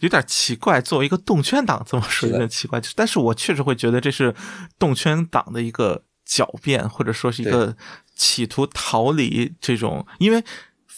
[0.00, 0.80] 有点奇怪。
[0.80, 4.34] 作为一个动圈党这么说有点奇怪，但是我确实会觉得这是
[4.78, 7.76] 动圈党的一个狡辩，或者说是一个
[8.16, 10.42] 企图逃离这种，因为。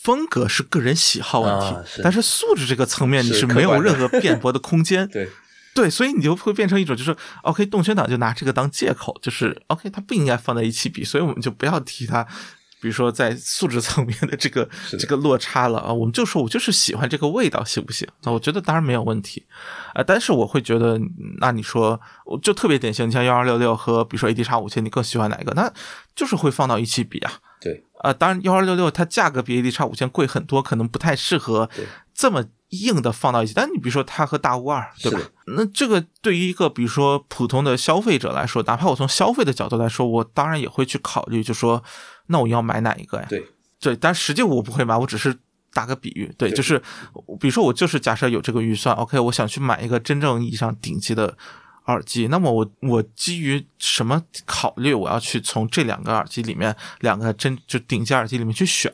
[0.05, 5.09] 风格是个人喜好问题，啊是但是素质这个层面你是是没有任何辩驳的空间。
[5.11, 5.29] 对，
[5.75, 12.23] 对，所以你就会变成一种，就是 OK，动圈党就拿这个当借口，就是 OK，它不应该放在一起比，所以我们就不要提它，
[12.83, 18.07] 比如说在素质层面的这个的这个落差了啊，我们就说我就是喜欢这个味道，行不行？
[18.25, 19.47] 那我觉得当然没有问题，
[19.95, 21.01] 啊、但是我会觉得，
[21.41, 25.55] 那你说我就特别典型，你像幺二六六和比如说 AD 叉五千，你更喜欢哪一个？
[25.55, 25.73] 那
[26.15, 27.33] 就是会放到一起比啊。
[28.05, 31.69] 对，啊、当然幺二六六它价格比 AD 叉五千贵很多，可能不太适合
[32.15, 33.53] 这么硬的放到一起。
[33.55, 35.21] 但你比如说它和大乌二，对吧？
[35.47, 41.83] 那这个对于一个比如说普通的消费者来说，哪怕我从消费的角度来说，我当然也会去考虑，就说
[42.27, 43.27] 那我要买哪一个呀？
[43.29, 43.47] 对，
[43.81, 45.37] 对，但实际我不会买，我只是
[45.73, 46.79] 打个比喻，对，对就是
[47.41, 51.37] 比如说我就是假设有这个预算，OK，我想去买一个真正意义上顶级的
[51.87, 58.93] 耳机，那么我我基于什么考虑，我要去从这两个耳机里面两个真就顶级耳机里面去选？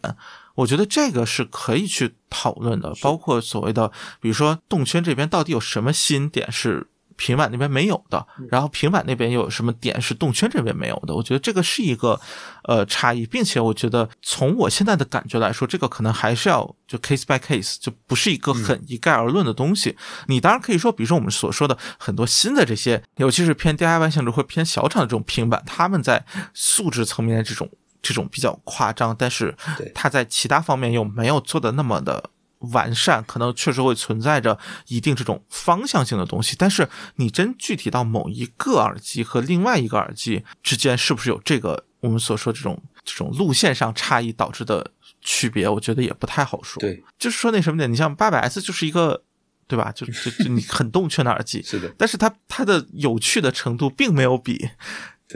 [0.57, 3.89] 我觉得这个是可以去讨论的，包括所谓的，
[4.21, 6.87] 比如说动圈这边到底有什么新点是
[7.21, 11.15] 平板那边没有的，然后平板那边又有什么点是动圈这边没有的？
[11.15, 12.19] 我觉得这个是一个
[12.65, 19.95] 呃差异，并且我觉得从我现在的感觉来说，这个可能还是要就 case by case，就不是一个很一概而论的东西。
[20.29, 27.69] 你当然可以说，比如说我们所说的很多新的这些，尤其是偏 DIY 性质或偏小厂的这种平板，他们在素质层面的这种
[28.01, 32.31] 这种比较夸张，但是对它在其他方面又没有做的那么的
[32.73, 34.59] 完善，可能确实会存在着
[34.89, 36.55] 一定这种方向性的东西。
[36.59, 44.91] 但是你真具体到某一个耳机和另外一个耳机之间，是不是有这个我们所说这种这种路线上差异导致的
[45.23, 45.69] 区别？
[45.69, 46.81] 我觉得也不太好说。
[46.81, 49.23] 对，就是说那什么点，你像八百 S 就是一个，
[49.67, 49.91] 对吧？
[49.93, 54.69] 就 就就你很动圈的耳机，是的，但是它它的有趣的程度并没有比，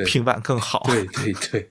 [0.07, 0.83] 平板更好。
[0.87, 1.71] 对对对，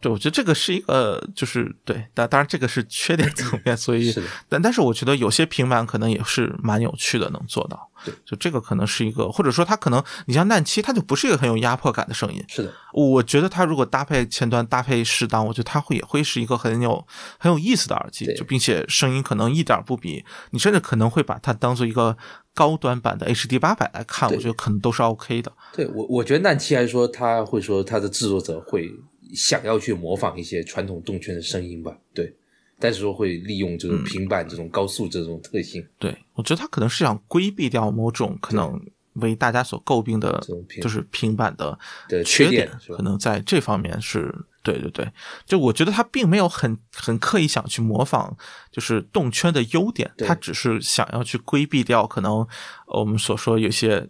[0.00, 8.12] 对，我觉得这个是一个，就是对，但当然这个是缺点层面，所以是的，但但是我觉得有些平板可能也是蛮有趣的，能做到对。
[8.24, 12.44] 就这个可能是一个，或者说它可能，你像难七，它就不是一个很有压迫感的声音。
[12.48, 17.06] 是的，我觉得它如果搭配前端搭配适当，我觉得它会也会是一个很有
[17.38, 22.16] 很有意思的耳机，就并且声音可能一点不比你甚至可能会把它当做一个
[22.54, 25.52] 高端版的 HD 八百来看，我觉得可能都是 OK 的。
[25.72, 28.90] 对我我觉得难七还说他会说他的制作者会
[29.32, 32.34] 想要去模仿一些传统动圈的声音吧，对，
[32.78, 38.78] 但是说会利用这种平板这种高速这种特性，对，我觉得他可能是想规避掉某种可能
[39.14, 41.78] 为大家所诟病的这种，就是平板的
[42.08, 45.10] 的缺缺点可能在这方面是对对对。
[45.46, 48.36] 就我觉得他并没有很很刻意想去模仿，
[48.70, 52.46] 就是动圈的优点，他只是想要去规避掉可能
[52.86, 54.08] 呃我们所说有些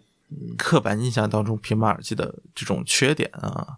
[0.57, 3.77] 刻板印象当中平板耳机的这种缺点啊。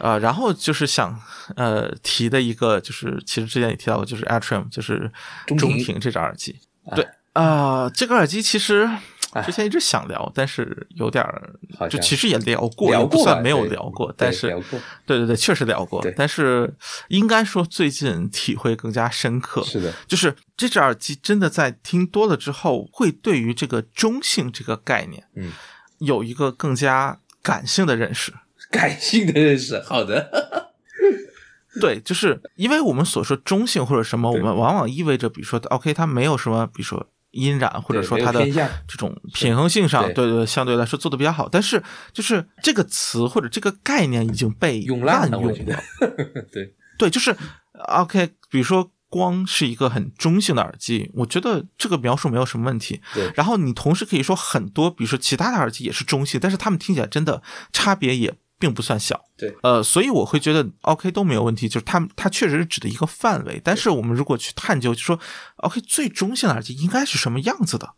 [0.00, 1.20] 啊、然后就是想
[1.56, 5.10] 呃提的一个，就是其实之前也提到过，就是 Atrium，就是
[5.46, 6.58] 中庭这只耳机。
[6.86, 8.88] 啊对啊、这个耳机其实
[9.32, 11.52] 哎之前一直想聊，但是有点儿
[11.88, 14.48] 就其实也聊过，聊也不过吧算没有聊过，但是
[15.06, 16.74] 对对对，确实聊过对，但是
[17.08, 19.62] 应该说最近体会更加深刻。
[19.62, 25.52] 是的，就是这只耳机真的在听多了之后，会对于这个中性这个概念，嗯，
[25.98, 28.32] 有一个更加感性的认识。
[28.72, 30.72] 感性的认识， 好的，
[31.80, 38.44] 对，就是因为我们所说中性或者什么，我们往往意味着，比如说，OK，它没有什么，比如说音染，或者说它的
[38.86, 40.14] 这种平衡性上，对。
[40.14, 41.48] 对对，相对来说做的比较好。
[41.48, 45.82] 但是，就是这个词或者这个概念已经被用了，滥用了，
[46.50, 47.36] 对，对，就是
[47.88, 53.00] OK，比如说光是一个很中性的耳机，我觉得这个描述没有什么问题。
[53.14, 53.30] 对。
[53.36, 57.42] 然后你同时可以说很多，比如说其他的耳机也是中性，但是它们听起来真的
[57.72, 59.22] 差别也并不算小。
[59.36, 63.60] 对，呃，所以我会觉得 OK 都没有问题，就是它它确实是指的一个范围。
[63.64, 65.18] 但是我们如果去探究，就说
[65.58, 67.94] OK 最中性的耳机应该是什么样子的，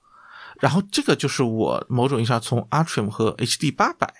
[0.60, 4.12] 然后这个就是我某种意义上从 Artrim 和 HD 八百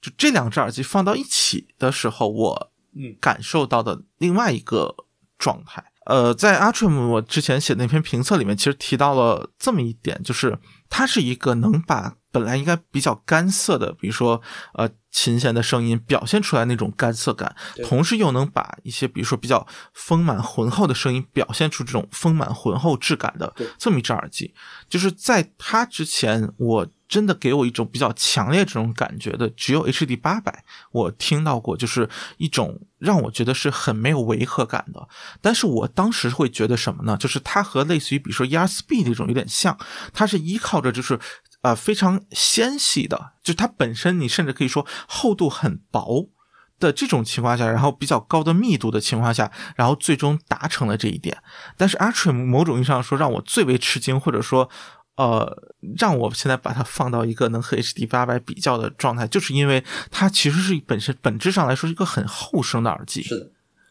[0.00, 4.94] 就这两只耳机放到一起的时候，我嗯感受到的另外一个
[5.38, 5.84] 状态。
[6.06, 10.56] 呃，在 Artrim 我之前写的那篇评测里面，其实提到了这么一点，就是
[10.88, 14.40] 它是一个能把本来应该比较干涩的，比如说
[14.74, 24.52] 呃琴弦的声音表现出来那种干涩感，同时又能把一些比如说比较丰满浑厚的声音表现出这种丰满浑厚质感的这么一只耳机。
[24.90, 32.06] 就是在它之前，我真的给我一种比较强烈这种感觉的，只有 HD 八百，我听到过，就是
[32.36, 35.08] 一种让我觉得是很没有违和感的。
[35.40, 37.16] 但是我当时会觉得什么呢？
[37.16, 39.78] 就是它和类似于比如说 ER Speed 这种有点像，
[40.12, 41.18] 它是依靠着就是
[41.66, 46.30] 呃非常纤细的，就它本身你甚至可以说厚度很薄。
[46.78, 51.34] 的这种情况下，然后比较高的密度的情况下，然后最终达成了这一点。
[51.74, 54.68] 但是 Artrim 某种意义上说让我最为吃惊，或者说，
[55.16, 63.50] 呃，让我现在把它放到一个能和 HD 八百比较的状态，就是因为它其实是本身本质上来说是一个很厚声的耳机，是的，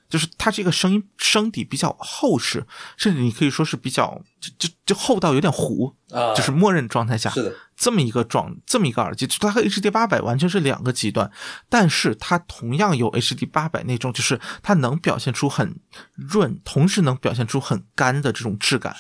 [0.10, 2.66] 就是它这个声音声底比较厚实，
[2.98, 11.30] 甚至你可以说是比较就就就厚到有点糊，啊，就是默认状态下是的，这么一个状这么一个耳机，就它和 HD 八百完全是两个极端，
[11.70, 15.80] 但是它同样有 HD 八百那种，就是它能表现出很
[16.14, 18.96] 润，同时能表现出很干的这种质感。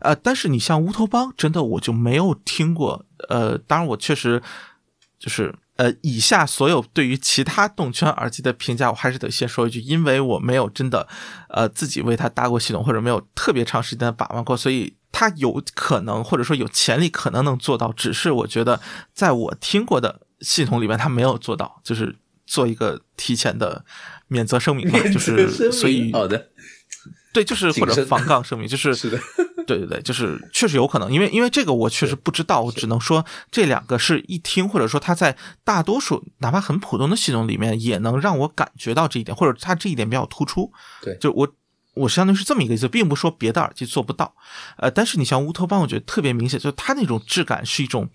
[0.00, 3.06] 呃，但是你像乌托邦，真的我就没有听过。
[3.30, 4.42] 呃，当然我确实
[5.18, 11.06] 就是呃，以下所有对于其他动圈耳机的评价，我还是得先说一句，因为我没有真的
[11.48, 18.80] 呃自己为它搭过系统，或者没有特别长时间的把玩过，所以它有可能或者说有潜力可能能做到，只是我觉得
[19.12, 22.16] 在我听过的系统里面，它没有做到，就是
[22.46, 23.84] 做一个提前的
[24.28, 26.50] 免责声明吧，就是所以好的，
[27.34, 29.20] 对，就是或者防杠声明，就是是的，
[29.66, 40.72] 对对对，就是确实有可能，因为因为这个我确实不知道，我只能说这两个是一听，或者说它在大多数哪怕很普通的系统里面，也能让我感觉到这一点，或者它这一点比较突出。
[41.02, 41.48] 对就我
[41.94, 44.34] 我相当于是这么一个意思，并不是说别的耳机做不到，
[44.76, 48.08] 呃，但是你像乌托邦，我觉得特别明显，就是它那种质感是一种，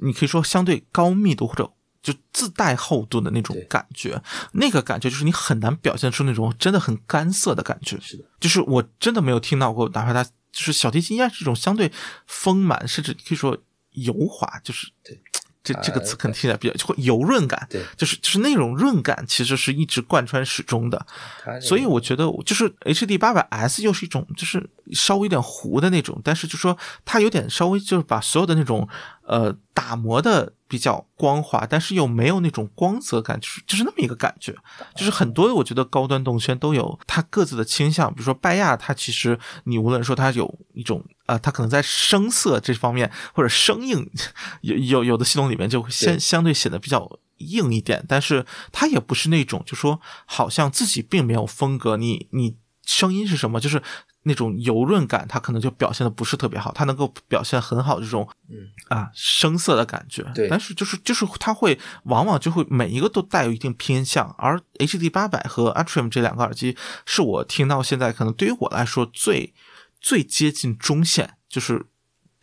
[0.00, 1.70] 你可以说相对高密度或者。
[2.04, 7.98] 就自带厚度的那种感觉，那个感觉就是你很难表现出那种真的很干涩的感觉。
[7.98, 10.22] 是的，就是我真的没有听到过，哪怕它
[10.54, 11.90] 就是小提琴应该是一种相对
[12.26, 13.58] 丰满，甚至可以说
[13.90, 15.20] 油滑，就是对
[15.62, 21.06] 这这个啊词可能听起来比较会油润感，对就是就是那种润感其实是一直贯穿始终的，
[21.60, 28.86] 所以我觉得就是 HD 八百 S 又是一种就是稍微有点糊的那种，但是就说它有点稍微就是把所有的那种
[29.26, 34.54] 呃打磨的比较光滑，但是又没有那种光泽感，就是就是那么一个感觉。
[34.94, 44.10] 就是很多我觉得高端动圈都有它各自的倾向，比如说拜亚，它其实你无论说它有一种呃，它可能在声色这方面或者生硬，
[44.62, 53.82] 有有有的系统里面就会相相对显得比较硬一点，但是它也不是那种就说好像自己并没有风格，你你声音是什么，就是
[54.24, 58.56] 那种油润感，它可能就表现的不是特别好，它能够表现很好这种嗯
[58.88, 69.54] 啊声色的感觉，对但是就是就是它会往往就会每一个都带有一定偏向，而 HD 八百和 Artrim 这两个耳机是我听到现在可能对于我来说最
[70.00, 71.86] 最接近中线，就是。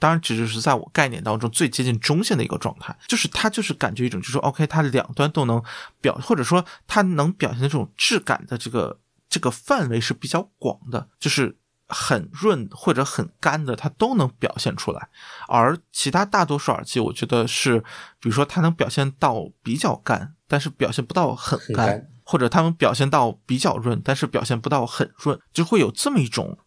[0.02, 5.64] 当然，只是在我概念当中最接近中线的一个状态，就是它就是感觉一种，就是 OK，它两端都能
[6.02, 11.56] 表，或者说它能表现的这种质感的这个这个范围是比较广的，就是
[11.92, 15.10] 很润或者很干的，它都能表现出来。
[15.48, 17.80] 而其他大多数耳机，我觉得是，
[18.20, 26.58] 比如说它能表现到比较干，但是表现不到很干，或者它们表现到比较润，但是表现不到很润，就会有这么一种。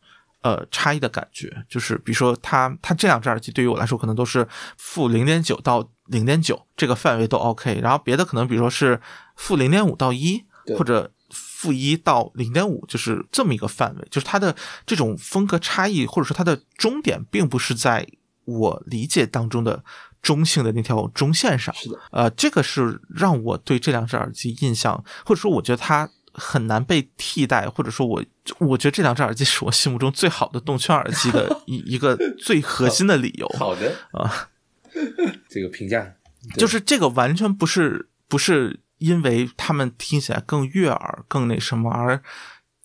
[0.45, 4.47] 呃，差异的感觉就是，比如说它它这两只耳机对于我来说，可能都是
[4.77, 9.01] 负零点九到零点九这个范围都 OK，然后别的可能比如说是
[9.37, 10.45] 负零点五到一，
[10.77, 14.55] 或者负一到零点五，就是这么一个范围，就是它的
[14.87, 18.07] 这种风格差异，或者说它的终点，并不是在
[18.45, 19.85] 我理解当中的
[20.23, 21.75] 中性的那条中线上。
[21.75, 28.25] 是的，呃，这个是让我对这两只耳机印象，或者说我觉得它很难被替代，或者说我
[28.59, 33.49] 我觉得这两只耳机是我心目中最好的动圈耳机的 一一个最核心的理由。
[33.59, 34.49] 好的啊，
[35.49, 36.15] 这个评价
[36.57, 42.23] 就是这个完全不是不是因为他们听起来更悦耳、更那什么，而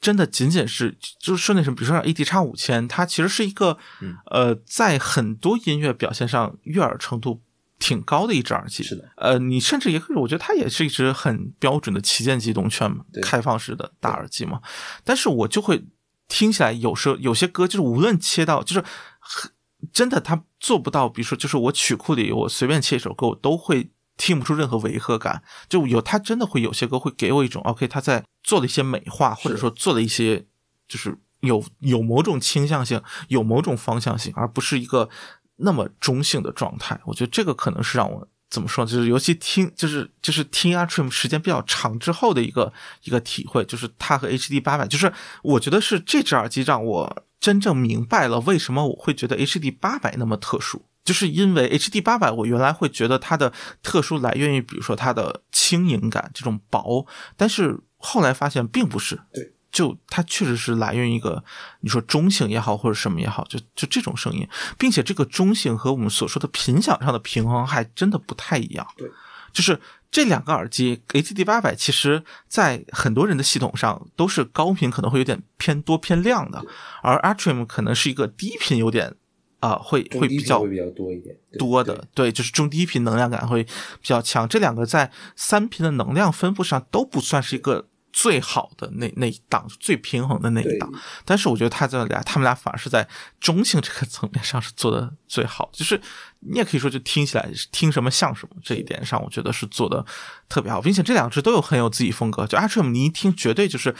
[0.01, 7.41] 真的仅仅是就是说那什么，比如说像 AD 叉五千，它其实是一个、嗯呃，在很多音乐表现上悦耳程度
[7.77, 8.81] 挺高的一只耳机。
[8.81, 14.61] 是的，呃，你甚至也可以，我觉得它也是一只很标准的旗舰级动圈嘛，开放式的大耳机嘛。
[15.03, 15.85] 但是我就会
[16.29, 18.83] 听起来有时候有些歌就是无论切到就是
[19.19, 19.51] 很
[19.91, 23.89] 真的它做不到，比如说就是我曲库里我随便切一首歌，我都会
[24.19, 25.41] 听不出任何违和感。
[25.67, 30.45] 就有他真的会有些歌会给我一种 OK，他在做了一些美化，或者说做了一些
[30.87, 35.09] 就是有有某种倾向性，有某种方向性，而不是一个
[35.55, 36.99] 那么中性的状态。
[37.05, 45.11] 我觉得这个可能是让我怎么说，就是尤其听就是就是听 Artrim 时间比较长之后的一个一个体会，就是它和 HD 八百，就是
[45.43, 50.83] 我觉得是这只耳机让我真正明白了为什么我会觉得 HD 八百那么特殊。
[51.09, 53.51] 就是因为 HD 八百，我原来会觉得它的
[53.81, 57.03] 特殊来源于，比如说它的轻盈感这种薄，
[57.35, 59.19] 但是后来发现并不是。
[59.33, 61.43] 对，就它确实是来源于一个
[61.79, 64.47] 你说中性也好或者什么也好，就就这种声音，
[64.77, 68.85] 并且这个中性和我们所说的频响上的平衡还真的不太一样。
[68.95, 69.09] 对，
[69.51, 69.81] 就是
[70.11, 76.63] 这两个耳机 HD 八百，其实在很多人的系统上都是高频可能会有点偏多偏亮的，
[77.01, 79.15] 而 Artrim 可能是一个低频有点
[79.59, 83.71] 啊、会会比较会比较多一点，多的，对，就是中低频能量感会比
[84.03, 84.47] 较强。
[84.47, 90.91] 这两个在三频的能量分布上都不算是一个最好的那那一档，最平衡的那一档。
[91.25, 93.07] 但是我觉得他这俩，他们俩反而是在
[93.39, 95.69] 中性这个层面上是做的最好。
[95.73, 95.99] 就是
[96.39, 100.05] 你也可以说，就听起来听什么像什么这一点上，我觉得是做的
[100.47, 102.47] 特别好，并且这两只都有很有自己风格。
[102.47, 103.95] 就 Artrim，你一听绝对就是。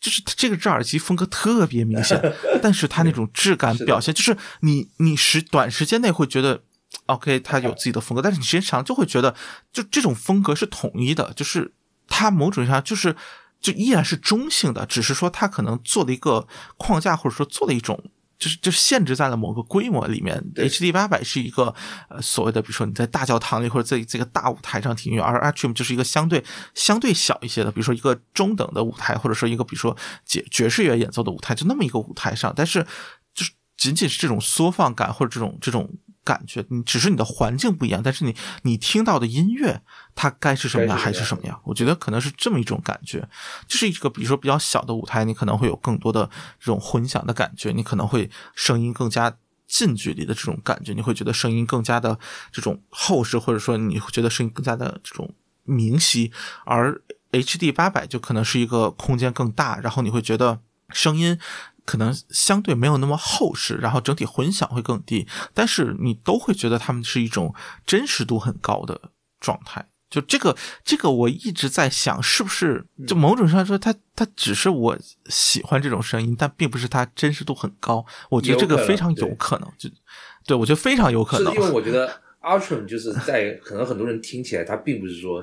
[0.00, 2.20] 就是这个只耳机风格特别明显，
[2.60, 6.62] 但是它那种质感表现，就是你你时短时间内会觉得
[7.06, 9.34] OK，它有自己的风格，但是你时间长就会觉得，
[9.72, 11.72] 就这种风格是统一的，就是
[12.06, 13.16] 它某种意义上就是
[13.62, 18.04] 就依然是中性的，只是说它可能做了一个框架，或者说做了一种。
[18.44, 21.74] 就是就限制在了某个规模里面，HD 八百是一个
[22.10, 32.86] 呃所谓的，比如说你在大教堂里或者在这个大舞台上听音乐，而 Artrim 就是一个相对相对小一些的，比如说一个中等的舞台，或者说一个比如说爵爵士乐演奏的舞台，就那么一个舞台上，但是
[33.34, 35.90] 就是仅仅是这种缩放感或者这种这种
[36.24, 39.82] 感觉，你只是你的环境不一样，但是你你听到的音乐
[40.14, 43.28] 它该是什么样还是什么样，我觉得可能是这么一种感觉，
[43.68, 49.36] 就是一个比如说比较小的舞台，你可能会有更多的这种混响的感觉，你可能会声音更加。
[49.66, 52.16] 近距离的这种感觉，你会觉得声音更加的
[52.52, 56.30] 这种厚实，或者说你会觉得声音更加的这种明晰，
[56.66, 57.00] 而
[57.32, 60.60] HD 八百就可能是一个空间更大，然后你会觉得
[60.90, 61.36] 声音
[61.84, 67.54] 可能相对没有那么厚实，然后整体混响会更低，但是你都会觉得它们是一种
[67.86, 69.10] 真实度很高的
[69.40, 69.86] 状态。
[70.10, 78.04] 就这个，这个我一直在想，是不是就某种上说，它它只是我喜欢这种声音，但并不是它真实度很高。
[78.30, 79.90] 我觉得这个非常有对可能，就
[80.46, 81.66] 对我觉得非常有可能是因。
[81.66, 82.08] 为我觉得
[82.42, 85.42] Ultron 就是在可能很多人听起来，它并不是说，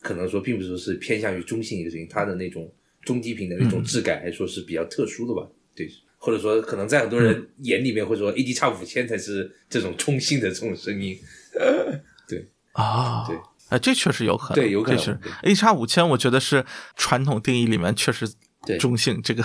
[0.00, 2.70] 可能说并不是说是偏向于中性一个声音，它的那种
[3.02, 5.48] 中低频的那嗯种质感来说是比较特殊的吧？
[5.74, 11.18] 对，或者说可能在很多人眼里面会说 AD 差五千才是这种中性的这种声音。
[12.28, 13.36] 对啊，对，
[13.68, 16.64] 哎，这确实有可能，对有可能 A 叉五千，我觉得是
[16.96, 18.26] 传统定义里面确实
[18.66, 18.78] 对。
[18.78, 19.44] 中性这个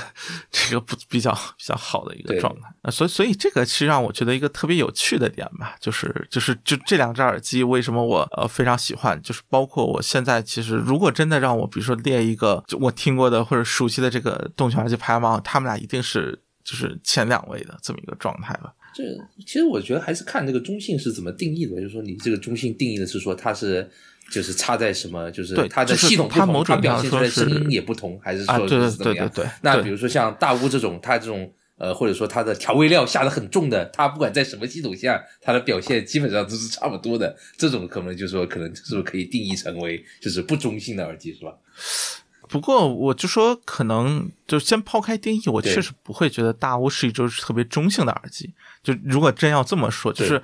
[0.52, 2.62] 这个不比较比较好的一个状态。
[2.82, 18.74] 啊，所以所以这个是让我觉得一个特别有趣的点吧，就是就是就这两只耳机为什么我呃非常喜欢，就是包括我现在其实如果真的让我比如说列一个就我听过的或者熟悉的这个动圈耳机排行榜，他们俩一定是就是前两位的这么一个状态吧。
[18.94, 19.04] 这
[19.46, 23.88] 其实我觉得还是看这个中性是怎么定义的，就是说你这个中性定义的是说它是
[24.30, 29.32] 就是差在什么，就是对它的系统不同，它表现出来声音也不同，还是啊，说是怎么样？
[29.62, 37.36] 那比如说像大屋这种，它这种呃，或者说它的调味料下的很重的，它不管在什么系统下，它的表现基本上都是差不多的。
[37.56, 41.54] 这种可能就是说，可能是不是可以定义成为就是不中性的耳机，是吧？
[42.50, 48.50] 不过我就说，可能就先抛开定义，我对确实不会觉得大屋是一只特别中性的耳机。
[48.82, 50.42] 就如果真要这么说，就是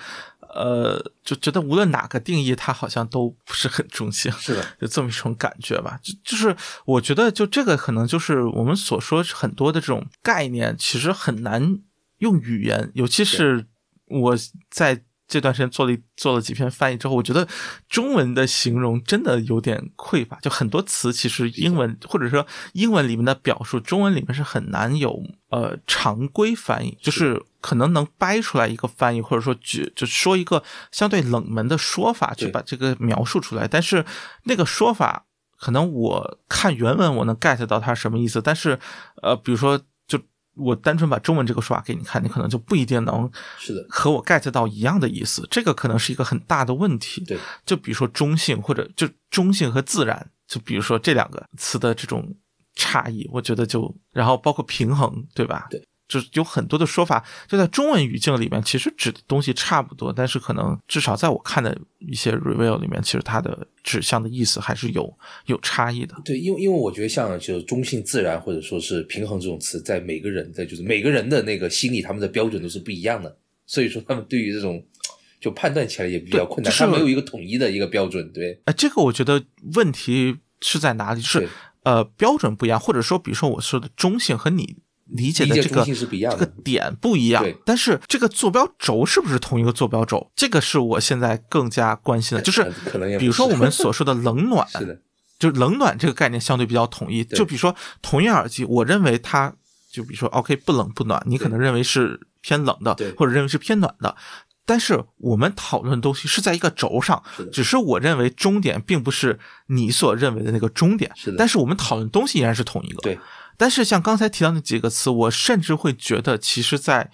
[0.54, 6.00] 呃，就觉得无论哪个定义，它好像都不是很中性， 是的， 就这么一种感觉吧。
[6.02, 11.80] 就就是我觉得，就这个可能就是我们所说很多的这种概念，其实很难
[12.20, 13.66] 用语言，尤其是
[14.08, 14.38] 我
[14.70, 15.04] 在。
[15.34, 17.48] 这段时间做了做了几篇翻译之后，我觉得
[17.90, 30.62] 中文的形容真的有点匮乏，就很多词其实英文或者说英文里面的表述，中文里面是很难有呃常规翻译，就是可能能掰出来一个翻译，或者说举就说一个
[30.92, 34.06] 相对冷门的说法去把这个描述出来，但是
[34.44, 35.26] 那个说法
[35.58, 38.78] 可能我看原文我能 get 到它什么意思，但是
[39.24, 39.84] 呃，比如说就
[40.56, 47.24] 我单纯把中文这个说法给你看，你可能就不一定能是的，和我 get 到一样的意思，这个可能是一个很大的问题。
[47.26, 52.36] 对，就比如说中性或者就中性和自然，就比如说这两个词的这种
[52.76, 55.68] 差异，我觉得就然后包括平衡，对吧？
[55.70, 55.88] 对。
[56.14, 65.12] 就是有很多的说法，就在中文语境里面，其实指的东西差不多，但是可能至少在我看的一些 review 里面，其实它的指向的意思还是有
[65.48, 66.16] 有差异的。
[66.24, 73.36] 对，因为因为我觉得像就是中性、自然或者说是平衡这种词，在每个人的就是每个人的那个心理，他们的标准都是不一样的，
[73.66, 74.86] 所以说他们对于这种
[75.42, 78.32] 就判断起来也比较困难，就是他没有一个统一的一个标准。
[78.32, 79.44] 对，哎，这个我觉得
[79.74, 81.22] 问题是在哪里？
[81.22, 81.50] 就是
[81.84, 84.78] 呃标准不一样，或者说比如说我说的中性和你
[85.14, 90.32] 理解的这个这个点不一样对，但是这个坐标轴是不是同一个坐标轴？
[90.36, 95.00] 这个是我现在更加关心的，就是呃可能比如说我们所说的冷暖， 是的，
[95.38, 97.24] 就冷暖这个概念相对比较统一。
[97.24, 99.54] 就比如说同一耳机，我认为它
[99.92, 104.16] 就比如说 OK 不冷不暖，你可能认为是偏冷的对，或者认为是偏暖的。
[104.66, 109.38] 但是我们讨论的东西是在一个轴上，只是我认为终点并不是
[109.68, 113.02] 你所认为的那个终点，但是我们讨论东西依然是同一个。
[113.02, 113.20] 对，
[113.58, 117.10] 但是像刚才提到那几个词，我甚至会觉得，其实，在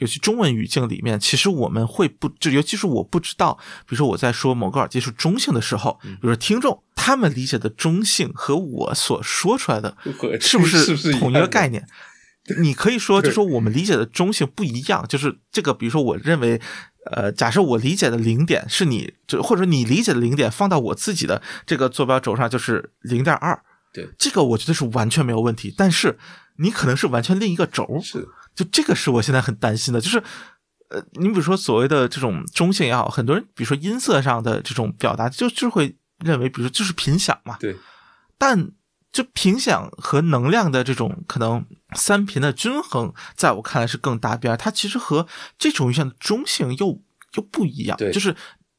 [0.00, 9.96] 尤其中文语境里面，其实我们会不就尤其是我不知道，比如说我在说某个耳机是中性的时候，嗯比如说听众他们理解的中性和我所说出来的
[10.40, 11.86] 是不是不是同一个概念？
[12.60, 16.60] 你可以说，就说我们理解的中性不一样，就是这个，比如说我认为，
[17.10, 23.60] 呃，假设我理解的零点是你，就或者你理解的零点放到我自己的这个坐标轴上就是零点二，
[23.96, 25.74] 对，这个我觉得是完全没有问题。
[25.76, 26.16] 但是
[26.58, 30.22] 你可能是完全另一个轴，是就这个是我现在很担心的，就是。
[30.88, 37.76] 呃，你比如说所谓的这种中性也好，很多人比如说音色上的这种表达，就就会认为，比如说就是频响嘛，对，
[38.38, 38.70] 但
[39.10, 41.66] 就频响和能量的这种可能
[41.96, 44.56] 三频的均衡，在我看来是更搭边。
[44.56, 45.26] 它其实和
[45.58, 47.02] 这种语向的中性又
[47.34, 48.36] 又不一样，对就是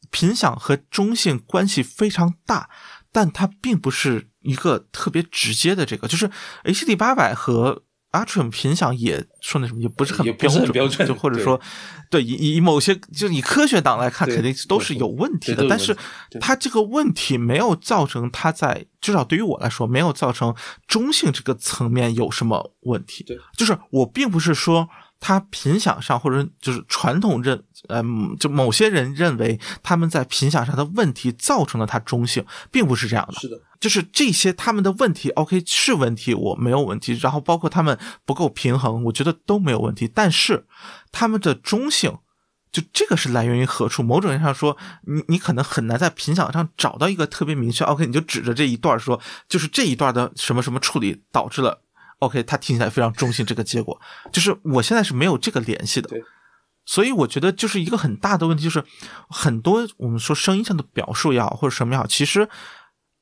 [0.10, 2.70] 频响和中性关系非常大，
[3.18, 6.30] 但它并不是一个特别直接的这个，就是
[6.66, 11.60] HD 八百和 Atrium 频响也说那什么，也不是很标准标准就或者说，
[12.12, 15.98] 对以以某些就以科学党来看，肯定都是有问题的，但是
[16.40, 20.56] 它这个问题没有造成它在至少对于我来说没有造成
[20.86, 23.24] 中性这个层面有什么问题。
[23.24, 24.88] 对，就是我并不是说
[25.20, 28.04] 它频响上或者就是传统认呃
[28.40, 33.40] 就某些人认为他们在频响上的问题造成了他中性，并不是这样的。
[33.40, 37.14] 是的，就是这些他们的问题，OK 是问题，我没有问题。
[37.22, 40.08] 然后包括他们不够平衡，我觉得都没有问题。
[40.08, 40.66] 但是
[41.12, 42.18] 他们的中性，
[42.72, 44.04] 就这个是来源于何处？
[44.04, 47.84] 某种意义上说，你你可能很难在频响上找到一个特别明确。
[47.86, 51.82] OK，你就指着这一段说，就是这一段的什么什么处理导致了
[52.20, 54.00] OK 他听起来非常中性这个结果。
[54.32, 56.10] 就是我现在是没有这个联系的。
[56.90, 58.82] 所以我觉得就是一个很大的问题，就是
[59.28, 62.48] 很多我们说声音上的表述也好，或者什么也好，其实，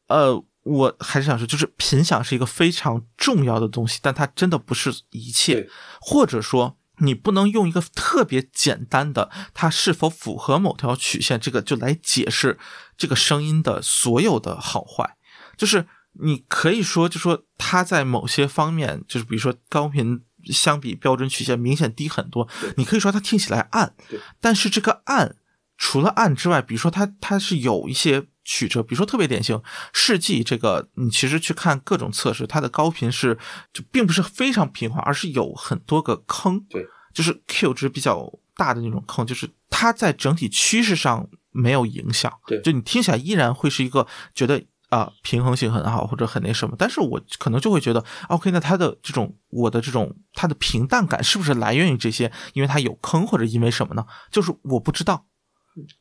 [0.07, 5.67] 呃，我还是想说，就是频响是一个非常重要的东西，但它真的不是一切，
[5.99, 12.59] 或者说你不能用一个特别简单的它是否符合某条曲线这个就来解释
[12.95, 15.17] 这个声音的所有的好坏，
[15.57, 15.87] 就是
[16.21, 20.21] 你可以说，就说它在某些方面，就是比如说高频。
[20.51, 22.47] 相比标准曲线明显低很多，
[22.77, 23.95] 你可以说它听起来暗，
[24.39, 25.37] 但是这个暗
[25.75, 29.59] 除了暗之外，比如说它它是有一些曲折，比如说特别典型，
[29.91, 33.35] 世纪这个你其实去看各种测试，它的高频是
[33.73, 44.05] 就并不是非常平滑，而是有很多个坑，对，就是 Q 值比较大的那种坑，就是它在整体趋势上没有影响，对就你听起来依然会是一个
[44.35, 44.63] 觉得。
[44.95, 52.31] 啊，平衡性很好，或者很那什么，但是我可能就会觉得，OK，那它的这种我的这种它的平淡感是不是来源于这些？
[52.53, 54.05] 因为它有坑，或者因为什么呢？
[54.31, 55.25] 就是我不知道。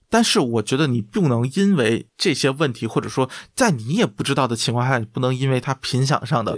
[0.09, 6.57] 但是我觉得你不能因为这些问题，或者说在你也不知道的情况下，你不能因为它频响上的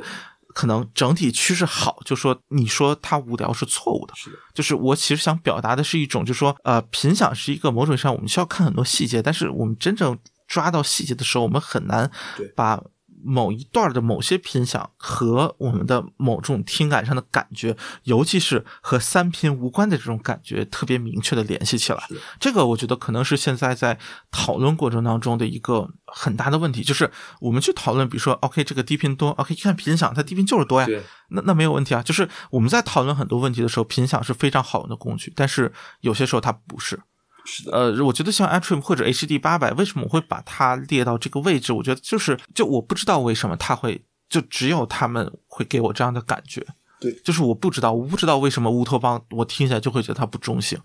[0.54, 4.12] 可能整体趋势好，就说你说它无聊是错误的。
[4.14, 12.10] 是的，就是我其实想表达的是一种，就是说呃，频响是一个某种意义上我们需要看很多细节，但是我们真正抓到细节的时候，我们很难
[12.54, 12.82] 把
[13.24, 22.00] 某一段的某些频响和我们的某种听感上的感觉，尤其是和三频无关的这种感觉，特别明确的联系起来。
[22.38, 23.98] 这个我觉得可能是现在在
[24.30, 30.86] 讨论过程当中的一个很大的问题，就是我们去讨论，比如说，OK，这个低频多，OK，一看频响，它低频就是多呀，
[31.30, 32.02] 那那没有问题啊。
[32.02, 35.72] 就是我们在讨论很多问题的时候，频响是非常好用的工具，但是
[36.02, 37.00] 有些时候它不是。
[37.46, 41.72] 是的，呃，我觉得像 Atrium 或者 HD 八百，为什么我会把它列到这个位置？
[41.72, 46.66] 我觉得就是，就我不知道为什么它会，就只有他们会给我这样的感觉。
[46.98, 50.78] 对就是我不知道，我不知道为什么乌托邦我听起来就会觉得它不中性，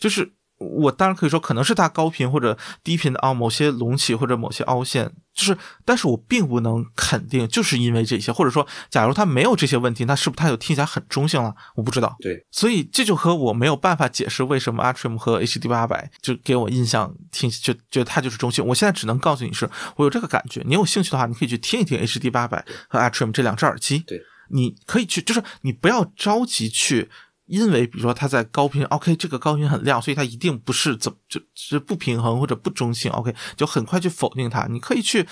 [0.00, 11.54] 就是我当然可以说可能是它高频或者低频的啊某些隆起或者某些凹陷，就是但是我并不能肯定就是因为这些，或者说假如它没有这些问题，那是不是它就听起来很中性了？
[11.74, 12.16] 我不知道。
[12.20, 18.64] 对，所以这就和我没有办法解释为什么 Atrium 和 HD 八百就给我印象听就觉得它就是中性。
[18.64, 20.62] 我现在只能告诉你是我有这个感觉。
[20.64, 23.98] 你有兴趣的话，你可以去听一听 HD 八百和 Atrium 这两只耳机。
[23.98, 27.10] 对，你可以去，就是你不要着急去。
[27.46, 34.66] 因为比如说它在高频，OK，这个高频很亮，所以它一定不是怎么就是不平衡或者不中性，OK，就很快去否定它。
[34.66, 35.26] 你可以去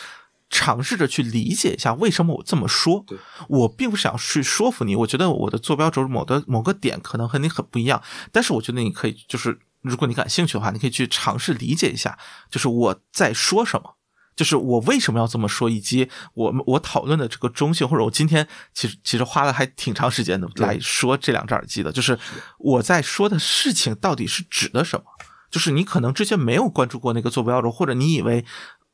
[0.51, 3.05] 尝试着去理解一下为什么我这么说。
[3.49, 12.19] 我并不想去说服你，我觉得我的坐标轴某的某个点可能和你很不一样，但是我觉得你可以就是如果你感兴趣的话，你可以去尝试理解一下，
[12.51, 13.97] 就是我在说什么。
[14.35, 22.19] 就是我为什么要这么说，以及我我讨论的这个中性，或者我今天其实其实花了还挺长时间的来说这两只耳机的，就是
[22.59, 25.05] 我在说的事情到底是指的什么？
[25.51, 28.45] 就是你可能之前没有关注过那个坐标轴，或者你以为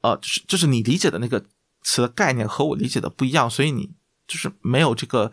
[0.01, 1.45] 呃，就是就是你理解的那个
[1.83, 3.91] 词的概念和我理解的不一样，所以你
[4.27, 5.31] 就是没有这个，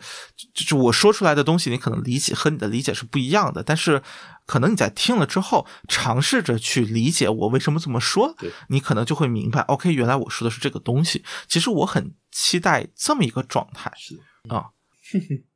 [0.54, 4.02] 就是我说出来的东西，你可能理解和你的理解是不一样的，但是。
[4.46, 8.36] 可能你在听了之后，尝试着去理解我为什么这么说，
[8.68, 11.24] 你可能就会明白，OK，原来我说的是这个东西。
[11.48, 14.18] 其实我很期待这么一个状态，是
[14.48, 14.70] 啊。
[15.12, 15.18] 就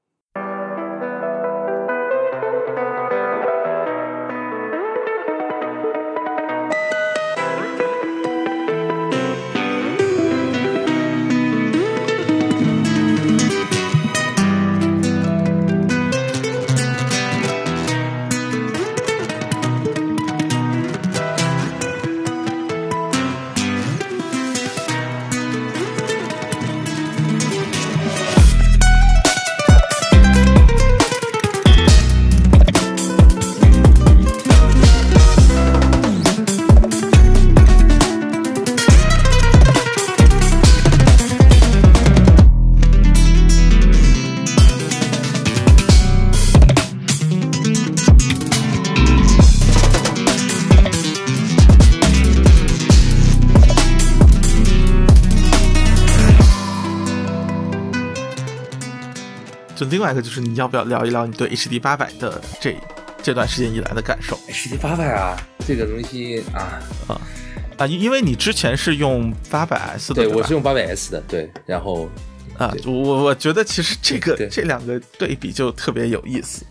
[60.11, 62.74] 另外一个就是你要不要聊一聊你对 HD 八百的这
[63.22, 67.20] 这段时间以来的感受？HD 八百啊，这个东西啊啊
[67.78, 72.08] 啊，因因为你之前是用八百 S 的，对，我是用八百 S 的，对，然后
[72.58, 76.64] 啊，我我觉得其实这个这两个对比就特别有意思。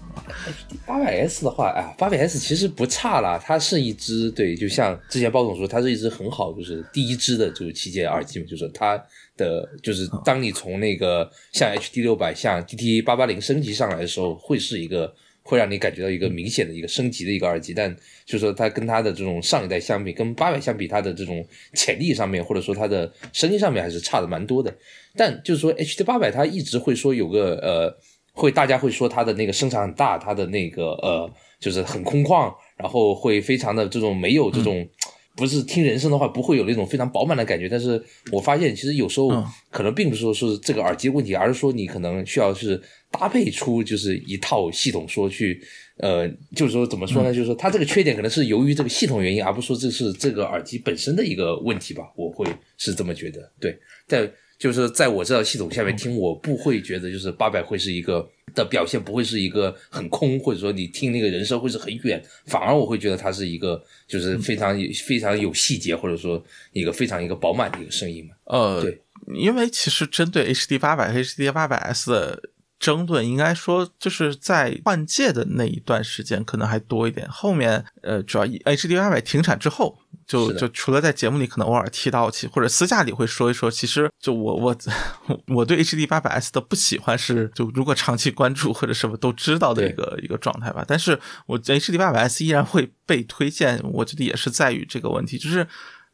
[0.85, 9.01] 八百 S 的话，啊，八百 S 其实不差啦，它是一支对，就像之前包总说，它是一支很好，就是第一支的就是旗舰耳机嘛，就是它
[9.39, 15.11] 的就是当你从那个像 HD 六百、像 DT 八八零升级上来的时候，会是一个
[15.41, 17.89] 会让你感觉到一个明显的一个升级的一个耳机，但
[18.25, 24.71] 就是说它跟它的这种上一代相比，跟八百相比，它的这种潜力上面，或者说它的声音上面还是差的蛮多的。
[25.15, 27.97] 但就是说 HD 八百它一直会说有个呃。
[28.31, 31.29] 会大家会说它的那个声场很大，它的那个呃
[31.59, 34.87] 就是很空旷，然后会非常的这种没有这种，
[35.35, 37.69] 不是听人声的话不会有那种非常饱满的感觉。
[37.69, 38.01] 但是
[38.31, 39.29] 我发现其实有时候
[39.71, 45.61] 可能并不是说是这个耳机问题，而是说你可能需要是搭配出就是一套系统说去
[45.97, 47.33] 呃就是说怎么说呢？
[47.33, 52.03] 就是说它这个缺点可能是由于这个系统原因，而不是说这是这个耳机本身的一个问题吧？
[52.15, 52.45] 我会
[52.77, 53.51] 是这么觉得。
[53.59, 53.77] 对，
[54.07, 54.29] 在。
[54.59, 66.43] 就是在我这套系统下面听，我不会觉得就是八百会是一个的表现，不会是一个很空，或者说你听那个人声会是很远，反而我会觉得它是一个就是非常非常有细节，或者说
[66.73, 68.35] 一个非常一个饱满的一个声音嘛。
[68.45, 69.01] 呃，对，
[69.35, 72.41] 因为其实针对 HD 八百和 HD 八百 S 的
[72.79, 79.99] 争论，应该说就是在换届的那一段时间可能还多一点，后面呃，主要 HD 八百停产之后。
[80.29, 84.77] 就就除了在节目里可能偶尔提到起，或者私下里会说一说，其实就我我
[85.55, 90.85] 我对 HD 八百 S 的不喜欢是，就如果长期关注或者什么都知道的一个一个状态吧。
[90.87, 95.67] 但是我 HD 八百 S 依然会被推荐，我觉得也是在于这个问题，就是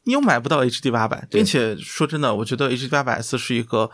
[0.06, 3.92] 你又买不到 HD 八百，并且说真的，我觉得 HD 八百 S 是一个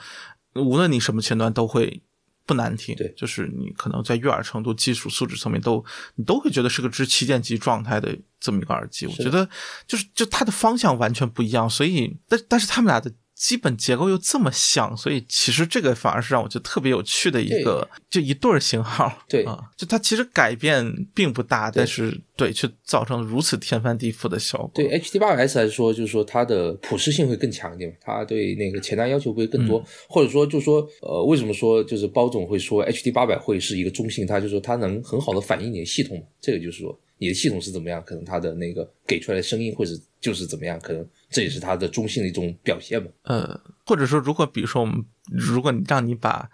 [0.53, 2.03] 无论你什么前端都会。
[2.45, 5.83] 不难听，对，就是你可能在悦耳程度、技术素质层面都，
[6.15, 9.05] 你都会觉得是个支旗舰级状态的这么一个耳机。
[9.05, 9.47] 我觉得
[9.87, 19.11] 就是就它的方向完全不一样，所以但但是他们俩的基本结构又这么像，所以其实这个反而是让我觉得特别有趣的一个，就一对儿型号。
[19.27, 20.85] 对啊，就它其实改变
[21.15, 24.69] 并不大，但是对，却造成如此天翻地覆的效果。
[24.75, 34.27] 对 HD 八百 S 来说，就是说它的普适性会更强一点，它对那个前端要求会更多，或者说就是说，呃，为什么说就是包总会说 HD 八百会是一个中性？
[34.27, 43.09] 它就是说它能很好的反映你的系统，这个就是说你的系统是怎么样，可能它的那个给出来的声音会是就是怎么样，可能这也是它的中性的一种表现嘛。
[43.23, 46.49] 呃，或者说，如果比如说我们，如果你让你把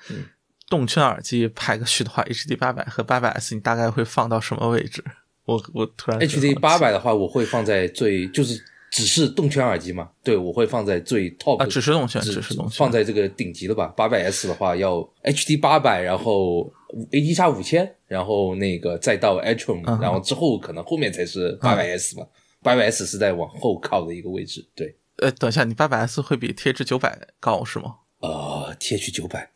[0.69, 5.03] 动圈耳机排个序的话，HD 八百和八百 S，你大概会放到什么位置？
[5.45, 8.61] 我我突然 HD 八百的话，我会放在最就是
[8.91, 10.09] 只是动圈耳机嘛？
[10.21, 13.87] 对，我会放在最 top 啊，只是动圈，只是动圈，放在这个顶级的吧。
[13.95, 16.71] 八百 S 的话要 HD 八百，然后
[17.11, 22.27] AD 叉五千，然后那个再到 Atrium，然后之后可能后面才是八百 S 嘛。
[22.67, 24.67] 八百 S 是在往后靠的一个位置。
[24.75, 27.95] 对，呃，等一下，你八百 S 会比 TH 九百高是吗？
[28.19, 29.51] 呃，TH 九百。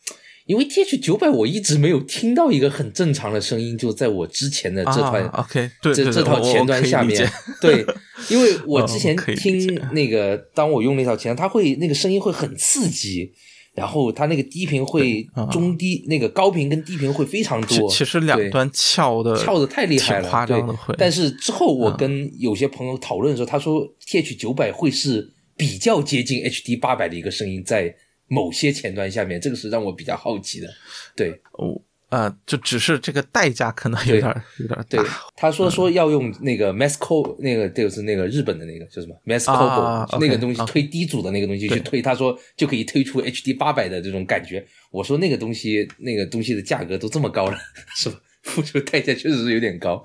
[0.48, 7.30] 因为 T H 九百我一直没有听到一个很正常的声音，就在我之前的这套 OK 这这套前端下面，
[7.62, 7.86] 对，
[8.28, 13.32] 因为我之前听那个，当我用那套前端，它会那个声音会很刺激，
[13.74, 20.96] 然后它那个低频会中低，那个高频跟低频会非常多，其实两端翘的翘的太厉害了，夸张的会。
[20.98, 27.96] 但是之后我跟有些朋友讨论的时候，他说 T H 九百会是比较接近 H D 八百的一个声音在。
[28.34, 30.74] 某些前端下面，这个是让我比较好奇的。
[31.18, 31.78] 对，哦，
[32.12, 35.04] 呃，就只是这个代价可能有点有点大。
[35.36, 44.66] 他说说要用那个 m a s c o 那个就是那个日本的那个叫什么 m a s c o 那个东西推低阻的那个东西去推，他说就可以推出 HD 八百的这种感觉。
[44.92, 47.58] 我说那个东西那个东西的价格都这么高了，
[47.96, 48.18] 是吧？
[48.44, 50.02] 付出代价确实是有点高。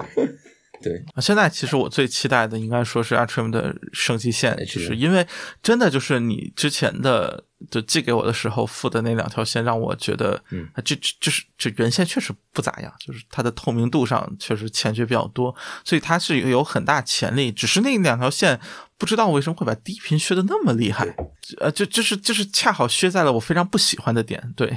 [0.83, 5.27] 对，现在其实我最期待的应该说是 Atrium 的升级线，就是因为
[5.63, 15.55] 真的就是你之前的就寄给我的时候附的那两条线，让我觉得，嗯，这这就是这原线确实不咋样，就是它的透明度上确实欠缺比较多，
[15.85, 18.61] 所以它是有很大潜力，只是那两条线。
[18.99, 21.07] 不知道为什么会把低频削的那么厉害，
[21.61, 24.75] 呃，就就是就是恰好削在了我非常不喜欢的点，对，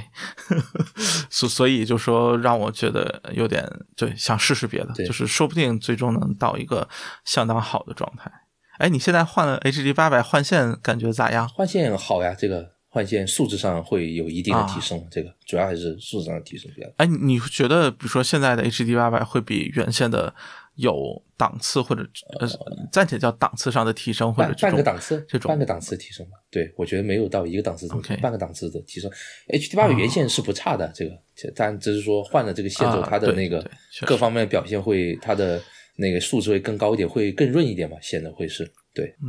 [1.30, 3.66] 所所以就说让我觉得有点
[3.96, 6.86] 对，想试试别的，就是说不定最终能到一个
[7.24, 8.30] 相当好的状态。
[8.80, 11.48] 哎，你现在换了 HD 八百换线感觉咋样？
[11.48, 16.88] 换线好呀，这个换线素质上会有一定的提升，这个主要还是素质上的提升比较。
[16.96, 20.34] 哎，你觉得比如说现在的 HD 八百会比原先的？
[20.76, 22.02] 有档次或者
[22.38, 22.48] 呃
[22.90, 26.38] 暂且叫档次上的提升，或者半个档次这种半个档次提升吧。
[26.50, 27.86] 对，我觉得没有到一个档次
[28.22, 29.10] 半个档次的提升。
[29.48, 31.12] HD 八百原线是不差的，这个
[31.54, 33.68] 但只是说换了这个线之后，它的那个
[34.06, 35.60] 各方面表现会，它的
[36.00, 37.96] 那个素质会更高一点，会更润一点嘛？
[38.00, 39.28] 显得会是对，嗯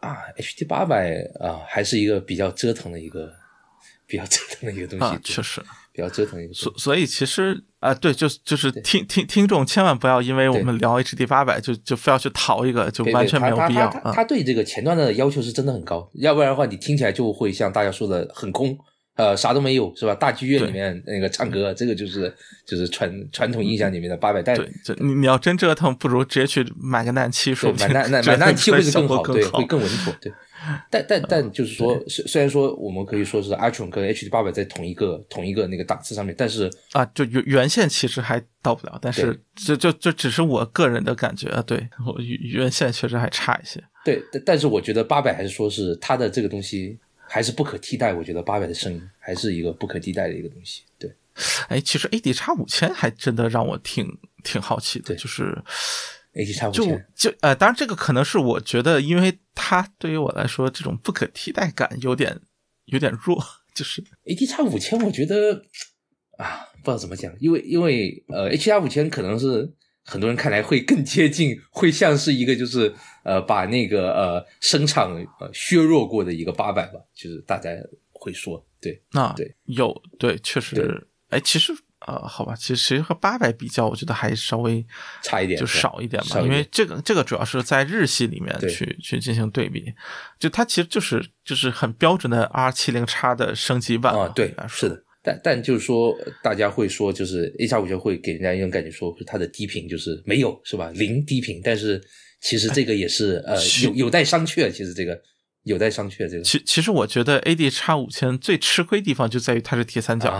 [0.00, 3.32] 啊，HD 八百啊，还是一个比较折腾的一个
[4.06, 5.60] 比较折腾的一个东西，确实。
[5.94, 13.90] 比较折腾一个，所所以其实啊，对，就就是听听听众千万不要因为我们聊 HD 八百就就非要去淘一个，就完全没有必要。
[13.90, 18.74] 他他他对这个前端的要求是真的很高，要不然的话你听起来就会像大家说的很空，
[19.16, 20.14] 呃，啥都没有，是吧？
[20.14, 22.34] 大剧院里面那个唱歌，这个就是
[22.66, 24.42] 就是传传统印象里面的八百。
[24.42, 30.32] 但对，你你要真折腾，不如直接去买个难七，说买难买难七会更好，对，会更稳妥，对。
[30.88, 43.82] 但但但就是说，虽虽然说我们可以说是 Atrium 跟 HD 八百在同一个同一个那个档次上面，但是啊，就原原线其实还到不了，但是就就就只是我个人的感觉，对我原线确实还差一些。
[44.04, 46.96] 对，但但是我觉得八百还是说是它的这个东西
[47.32, 50.82] 还是不可替代，我觉得八百的声音还是一个不可替代的一个东西。
[50.98, 51.10] 对，
[51.68, 54.06] 哎，其实 AD 叉五千还真的让我挺
[54.44, 55.56] 挺好奇的，就是。
[56.34, 62.40] A D 叉五千，就就呃，当然这个可能是我觉得，因为它对于我来说，这种不可替代感有点
[62.86, 63.38] 有点弱。
[63.74, 65.62] 就是 A D 叉五千，我觉得
[66.38, 69.70] 啊，不知道怎么讲，因为因为呃，H 叉五千可能是
[70.04, 72.92] 很多人看来会更接近，会像是一个就是
[73.24, 77.70] 呃，把那个呃声场呃削弱过的一个八百吧，就是大家
[78.12, 81.72] 会说，对，那对有对，确实，哎，其实。
[82.04, 84.84] 呃，好吧，其实和八百比较，我觉得还稍微
[85.22, 86.40] 差一点，就少一点吧。
[86.40, 89.84] 因为这个这个主要是在日系里面去去进行对比，
[90.36, 94.26] 就它其实就是就是很标准的 R 七零叉的升级版啊。
[94.34, 95.00] 对，是的。
[95.22, 100.90] 但但就是说，大家会说，就是 A 叉五就会给人家一种感觉，说它的低频就是没有，是吧？
[100.94, 101.60] 零低频。
[101.62, 102.02] 但是
[102.40, 104.70] 其实这个也是呃 有有待商榷。
[104.70, 105.18] 其实这个
[105.64, 106.28] 有待商榷。
[106.28, 110.30] 这个其其实我觉得 A D 叉五千最吃亏地方就在于它是铁三角，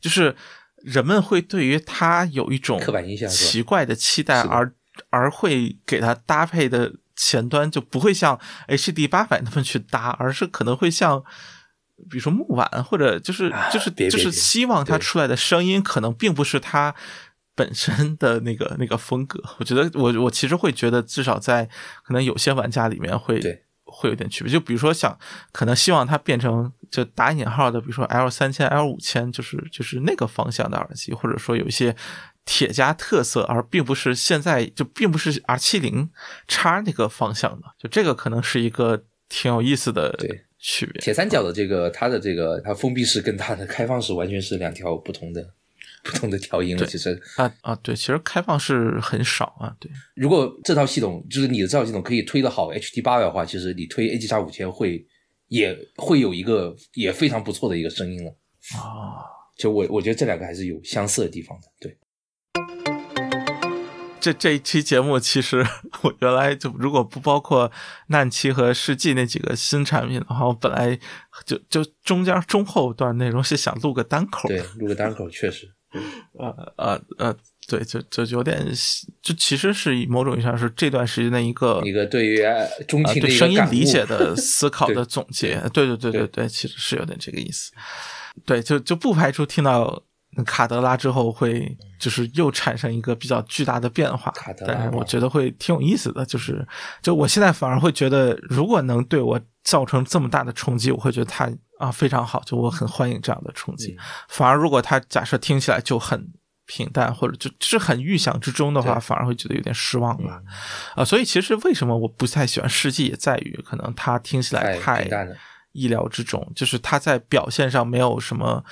[0.00, 0.34] 就是。
[0.84, 4.74] 人们会对于它有一种刻板印象、奇怪的期待，而
[5.10, 8.36] 而会给它搭配的前端就不会像
[8.66, 11.22] HD 八百那么去搭，而是可能会像。
[12.10, 16.94] 比如说木碗，或者就是就是就是希望它出来的声音可能并不是它
[17.54, 19.42] 本身的那个那个风格。
[19.58, 21.68] 我觉得我我其实会觉得，至少在
[22.04, 23.40] 可能有些玩家里面会
[23.84, 24.52] 会有点区别。
[24.52, 25.18] 就比如说想
[25.52, 31.94] 可能希望它变成就打引号的，比如说 L 三千、L 五千，就是就是那个方向的耳机，或者说有一些
[32.44, 36.10] 铁家特色，而并不是现在就并不是 R 七零
[36.48, 37.66] 叉那个方向的。
[37.78, 40.16] 就这个可能是一个挺有意思的。
[40.62, 40.64] 对。
[40.64, 45.44] 区别，铁三角的这个，它的这个，它封闭式跟它的开放式完全是两条不同的、
[46.04, 46.86] 不同的调音了。
[46.86, 49.76] 其实啊啊，对，其实开放式很少啊。
[49.80, 55.04] 对，如果这套系统就是你的这套系统可以推得好 HD 八百的话，其实你推 A G 叉五千会
[55.48, 58.30] 也会有一个也非常不错的一个声音了
[58.76, 59.26] 啊。
[59.58, 61.98] 就我我觉得这两个还是有相似的地方的，对。
[64.22, 65.66] 这这一期节目，其实
[66.02, 67.70] 我原来就如果不包括
[68.06, 70.96] 难期和世纪那几个新产品的话，我本来
[71.44, 75.68] 就就中间中后段内容是想录个单口，对，录个单口确实，
[76.38, 78.64] 呃呃呃，对，就就有点，
[79.20, 82.40] 就其实是以某种意义上是这段时间的一个一个对于
[82.86, 86.26] 中期对声音理解的 思考的总结，对对对对。
[86.28, 87.72] 对，其实是有点这个意思，
[88.46, 90.04] 对，就就不排除听到。
[90.46, 94.32] 卡德拉之后会就是又产生一个比较巨大的变化，
[94.66, 96.24] 但是我觉得会挺有意思的。
[96.24, 96.66] 就是
[97.02, 103.94] 就我现在反而会觉得，如果能对我造成这么大的冲击，我会觉得它啊非常好，就我很欢迎这样的冲击。
[104.28, 106.26] 反而如果它假设听起来就很
[106.64, 110.40] 平淡，或者就就是很预想之中的话，反而会觉得有点失望吧。
[110.94, 115.06] 啊，所以其实为什么我不太喜欢世纪，也在于可能它听起来太
[115.72, 118.64] 意料之中，就是它在表现上没有什么。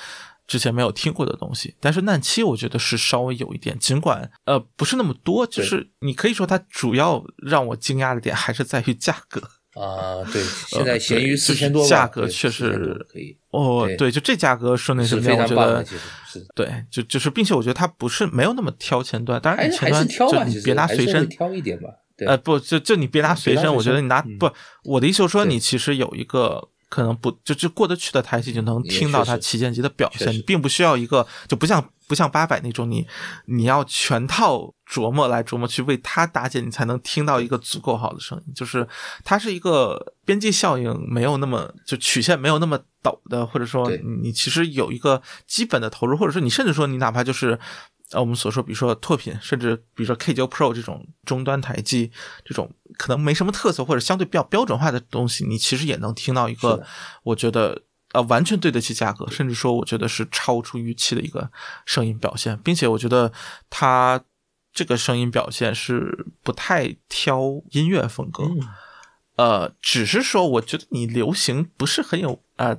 [0.50, 9.40] 之前没有听过的东西，但是难七我觉得是稍微有一点，尽管呃不是那么多，就是你可以说它主要让我惊讶的点还是在于价格。
[9.74, 12.72] 啊，对， 现在闲鱼四千多，价格确实
[13.08, 13.38] 可以。
[13.50, 15.84] 哦，对，就这价格说那什么，我觉得
[16.26, 16.44] 是。
[16.56, 21.88] 对，就就是并且我觉得它不是没有那么挑前端，当然前端就你别拿随身挑一点吧，
[22.26, 24.50] 呃不就就你别拿随身，我觉得你拿不
[24.82, 26.70] 我的意思是说你其实有一个。
[26.90, 33.06] 可能不就就过得去的台机就能听到它旗舰级的表现，你并不需要一个就不像不像八百那种，你
[33.46, 38.52] 你要全套琢磨来琢磨去为它搭建，你才能听到一个足够好的声音。
[38.52, 38.86] 就是
[39.24, 43.90] 它是一个边际效应没有那么就曲线没有那么陡的，或者说
[44.22, 47.58] 你其实有一个基本的投入，或者说你甚至说你哪怕就是。
[48.12, 52.10] 呃，我们所说，比如说拓品，甚至比如说 K 九 Pro 这种终端台机，
[52.44, 56.84] 这种可能没什么特色或者相对比较标准化的东西，你其实也能听到一个，
[57.22, 57.82] 我觉得
[58.12, 61.50] 呃完全对得起价格，甚至说我觉得是超出预期的一个
[61.86, 63.32] 声音表现，并且我觉得
[63.68, 64.20] 它
[64.72, 68.42] 这个声音表现是不太挑音乐风格，
[69.36, 72.78] 呃，只是说我觉得你流行不是很有呃。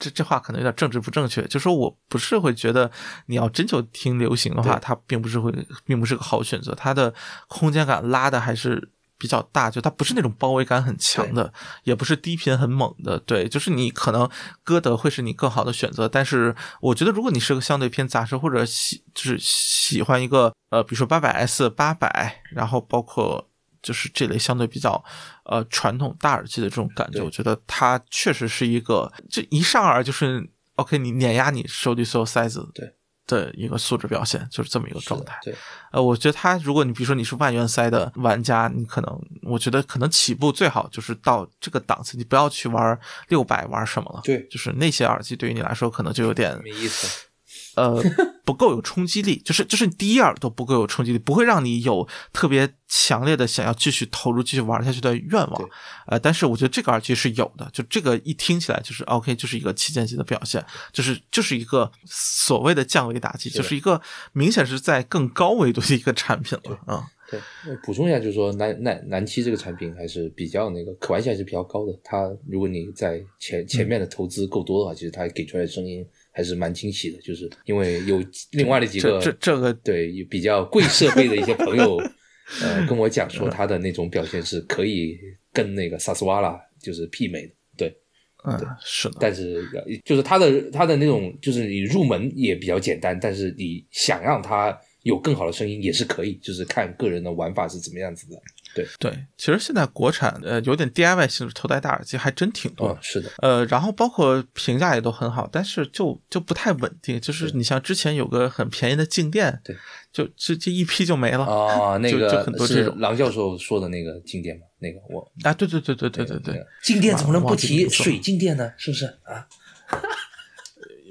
[0.00, 2.90] 这这话可能有点政治不正确，就说我不是会觉得
[3.26, 5.52] 你要真就听流行的话，它并不是会，
[5.84, 6.74] 并不是个好选择。
[6.74, 7.14] 它的
[7.46, 11.52] 空间感拉的还是比较大，就它不是那种包围感很强的，
[11.84, 13.16] 也不是低频很猛的。
[13.20, 14.28] 对，就是你可能
[14.64, 23.48] 歌德会是你更好的选择，但是我觉得如果你是个相对偏杂声或者喜就是喜欢一个呃，比如说八百 S 八百，然后包括。
[23.86, 25.00] 就是这类相对比较，
[25.44, 32.92] 呃，传统大耳机的这种感觉，我觉得它确实是一个，就一上耳就是 OK，你碾压你手里所有塞子对
[33.28, 35.38] 的一个素质表现，就是这么一个状态。
[35.44, 35.54] 对，
[35.92, 44.20] 呃，我觉得它，如果你比如说你是万元塞的玩家，你可能，我觉得可能起步最好就是到这个档次，你不要去玩六百玩什么了。
[44.24, 47.28] 对，就是那些耳机对于你来说可能就有点没意思。
[47.76, 48.02] 呃，
[48.42, 55.68] 不够有冲击力，就是就是第一耳朵不够有冲击力，不会让你有特别强烈的想要继续投入、继续玩下去的愿望。
[56.06, 64.00] 呃，但是我觉得这个耳机是有的，就这个一听起来就是 OK，就是一个旗舰级的表现，就是就是一个所谓的降维打击，就是一个
[64.32, 67.04] 明显是在更高维度的一个产品了啊。
[67.30, 67.40] 对，
[67.84, 71.92] 补充一下，就是说南南南七这个产品还是比较那个可玩性还是比较高的。
[72.02, 76.06] 它如果你在前前面的投资够多的话，其实它给出来的声音。
[76.36, 81.96] 还是蛮惊喜的，就是因为有另外的几个这这个对比较贵设备的一些朋友，
[82.60, 85.18] 呃，跟我讲说他的那种表现是可以
[85.50, 87.96] 跟那个萨斯瓦拉就是媲美的，对，
[88.44, 89.64] 嗯，是的，但是
[90.04, 98.36] 就是他的他的那种就是你入门也比较简单，但是你想让他有更好的声音也是可以，就是看个人的玩法是怎么样子的。
[98.76, 107.18] 对对，其实现在国产呃有点 DIY 性质头戴大耳机还真挺多嗯，是的，呃，然后包括评价也都很好，但是就就不太稳定。
[107.20, 109.74] 就是你像之前有个很便宜的静电，对，
[110.12, 118.70] 就这这一批就没了啊， 那个很多这种是郎教授说的那个静电嘛，那个我啊，对对对对对对对，，静电怎么能不提水静电呢？
[118.76, 119.48] 是不是啊？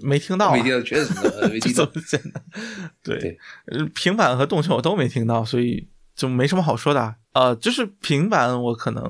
[0.04, 1.90] 没听到、啊， 没听到，确实呃没听到。
[3.02, 3.40] 对
[3.96, 7.16] 平板和动圈我都没听到，所以就没什么好说的啊。
[7.36, 9.03] 呃，就是平板我可能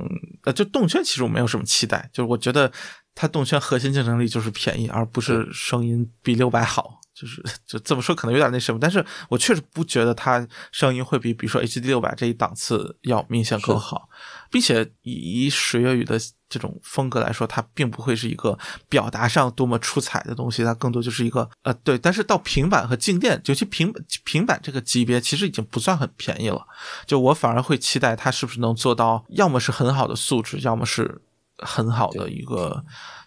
[0.43, 2.69] 呃，就动圈其实我没有什么期待，就是我觉得
[3.14, 6.99] 它动圈核心竞争力就是便宜，而不是声音比六百好。
[7.14, 14.10] 就是 就这么说可能有点那什么，但是我确实不觉得它声音会比比如说 HD 六百这一档次要明显更好，
[14.52, 15.14] 并且以
[15.45, 18.57] 以水月雨的这种风格来说，它并不会是一个
[18.88, 21.97] 表达上多么出彩的东西，它更多就是一个呃对。
[21.97, 23.93] 但是到平板和静电，尤其平
[24.23, 26.65] 平板这个级别，其实已经不算很便宜了。
[27.05, 31.22] 就我反而会期待它是不是能做到，要么是很好的素质，要么是
[31.57, 32.84] 很好的一个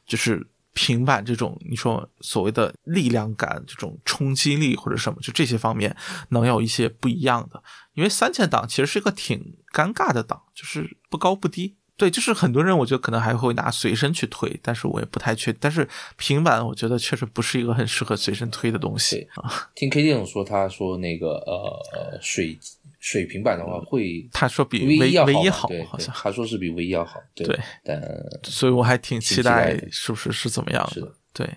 [0.07, 0.47] 就是。
[0.75, 5.97] 平板这种你说所谓的力量感、这种冲击力或者什么，就这些方面
[6.29, 7.61] 能有一些不一样的。
[7.95, 11.75] 因为三千档其实是一个挺尴尬的档，就是不高不低。
[11.99, 15.53] 对，就是很多人我觉得可能还会拿随身去推，但是我也不太确。
[15.55, 19.69] 但是平板我觉得确实不是一个很适合随身推的东西啊。
[19.75, 22.57] 听 K 店总说，他说那个呃呃水
[23.01, 28.01] 水平板的话会他说比 V 唯唯一好好，对，好像，他说是比 V 要好，对对，但
[28.45, 31.53] 所以我还挺期待是不是是怎么样是的对，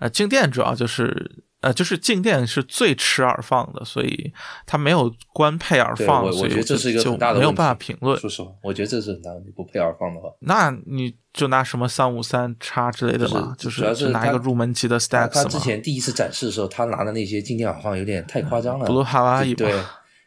[0.00, 4.32] 呃，静电主要就是呃，就是静电是最吃耳放的，所以
[4.64, 8.16] 它没有官配耳放，我我觉得这就是一个很大的问题没有办法评论。
[8.20, 9.52] 说实话，我觉得这是很大的问题。
[9.56, 19.72] 不配耳放的话，那你就拿什么三五三叉之类的吧，就就是主要是拿一个入门级的他 Stax 他，之前第一次展示的时候，他拿的那些静电耳放有点太夸张了，布鲁哈瓦伊对，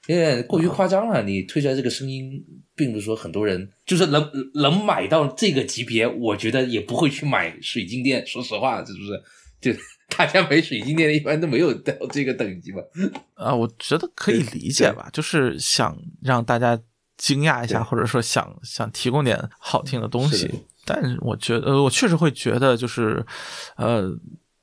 [0.07, 1.23] 有点过于夸张了。
[1.23, 2.43] 你推出来这个声音，
[2.75, 8.27] 并不是说很多人就是能能买到这个级别，我觉得也不会去买水晶店。
[8.27, 9.23] 说实话，是不是？
[9.61, 9.71] 就
[10.17, 12.81] 大家买水晶店的，一般都没有到这个等级吧？
[13.35, 16.79] 啊，我觉得可以理解吧，就是想让大家
[17.17, 20.51] 惊讶一下，或者说想想提供点好听的东西是。
[20.85, 23.25] 但是我觉得，呃我确实会觉得，就是，
[23.77, 24.11] 呃，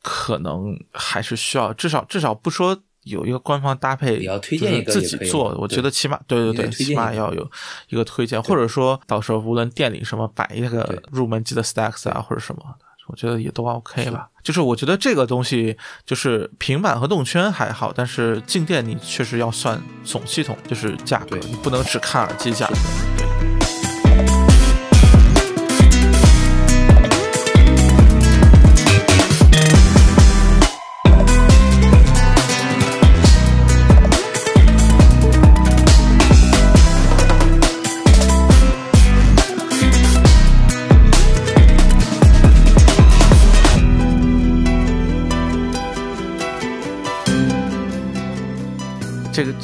[0.02, 7.48] 可能还是需要至少至少不说有一个官方搭配，你要推荐一个自己做，我觉得起码对对对，起码要有
[7.88, 12.87] 一个推荐，或者说到时候无论店里什么摆一个入门级的 Stacks 啊或者什么的。
[13.08, 15.76] 我觉得也都 OK 吧，就是我觉得这个东西
[16.06, 23.27] 就是平板和动圈还好，但是静电你确实要算总系统，就是价格，你不能只看耳机价格。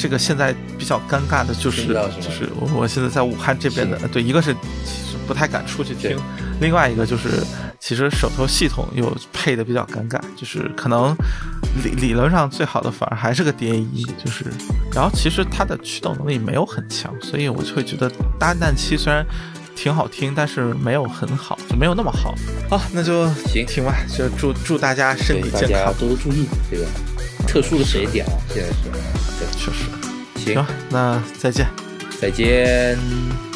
[0.04, 4.52] 这个现在比较尴尬的就是就是我我现在在武汉这边的，对，一个是
[4.84, 6.14] 其实不太敢出去听，
[6.60, 7.42] 另外一个就是
[7.80, 11.16] 其实手头系统又配的比较尴尬，就是可能
[11.82, 14.44] 理理论上最好的反而还是个 DA 一，就是
[14.92, 19.24] 然后其实它的驱动能力没有很强，所以我就会觉得搭氮气虽然。
[19.74, 22.32] 挺好听，但是没有很好，就没有那么好。
[22.70, 25.92] 好，那就行听吧，就祝祝大家身体健康。
[25.98, 26.86] 多多注意这个
[27.48, 28.74] 特殊的时间点啊，现在是
[29.38, 29.84] 对，确实，
[30.36, 31.66] 行行，，那再见。
[32.20, 32.98] 再见。「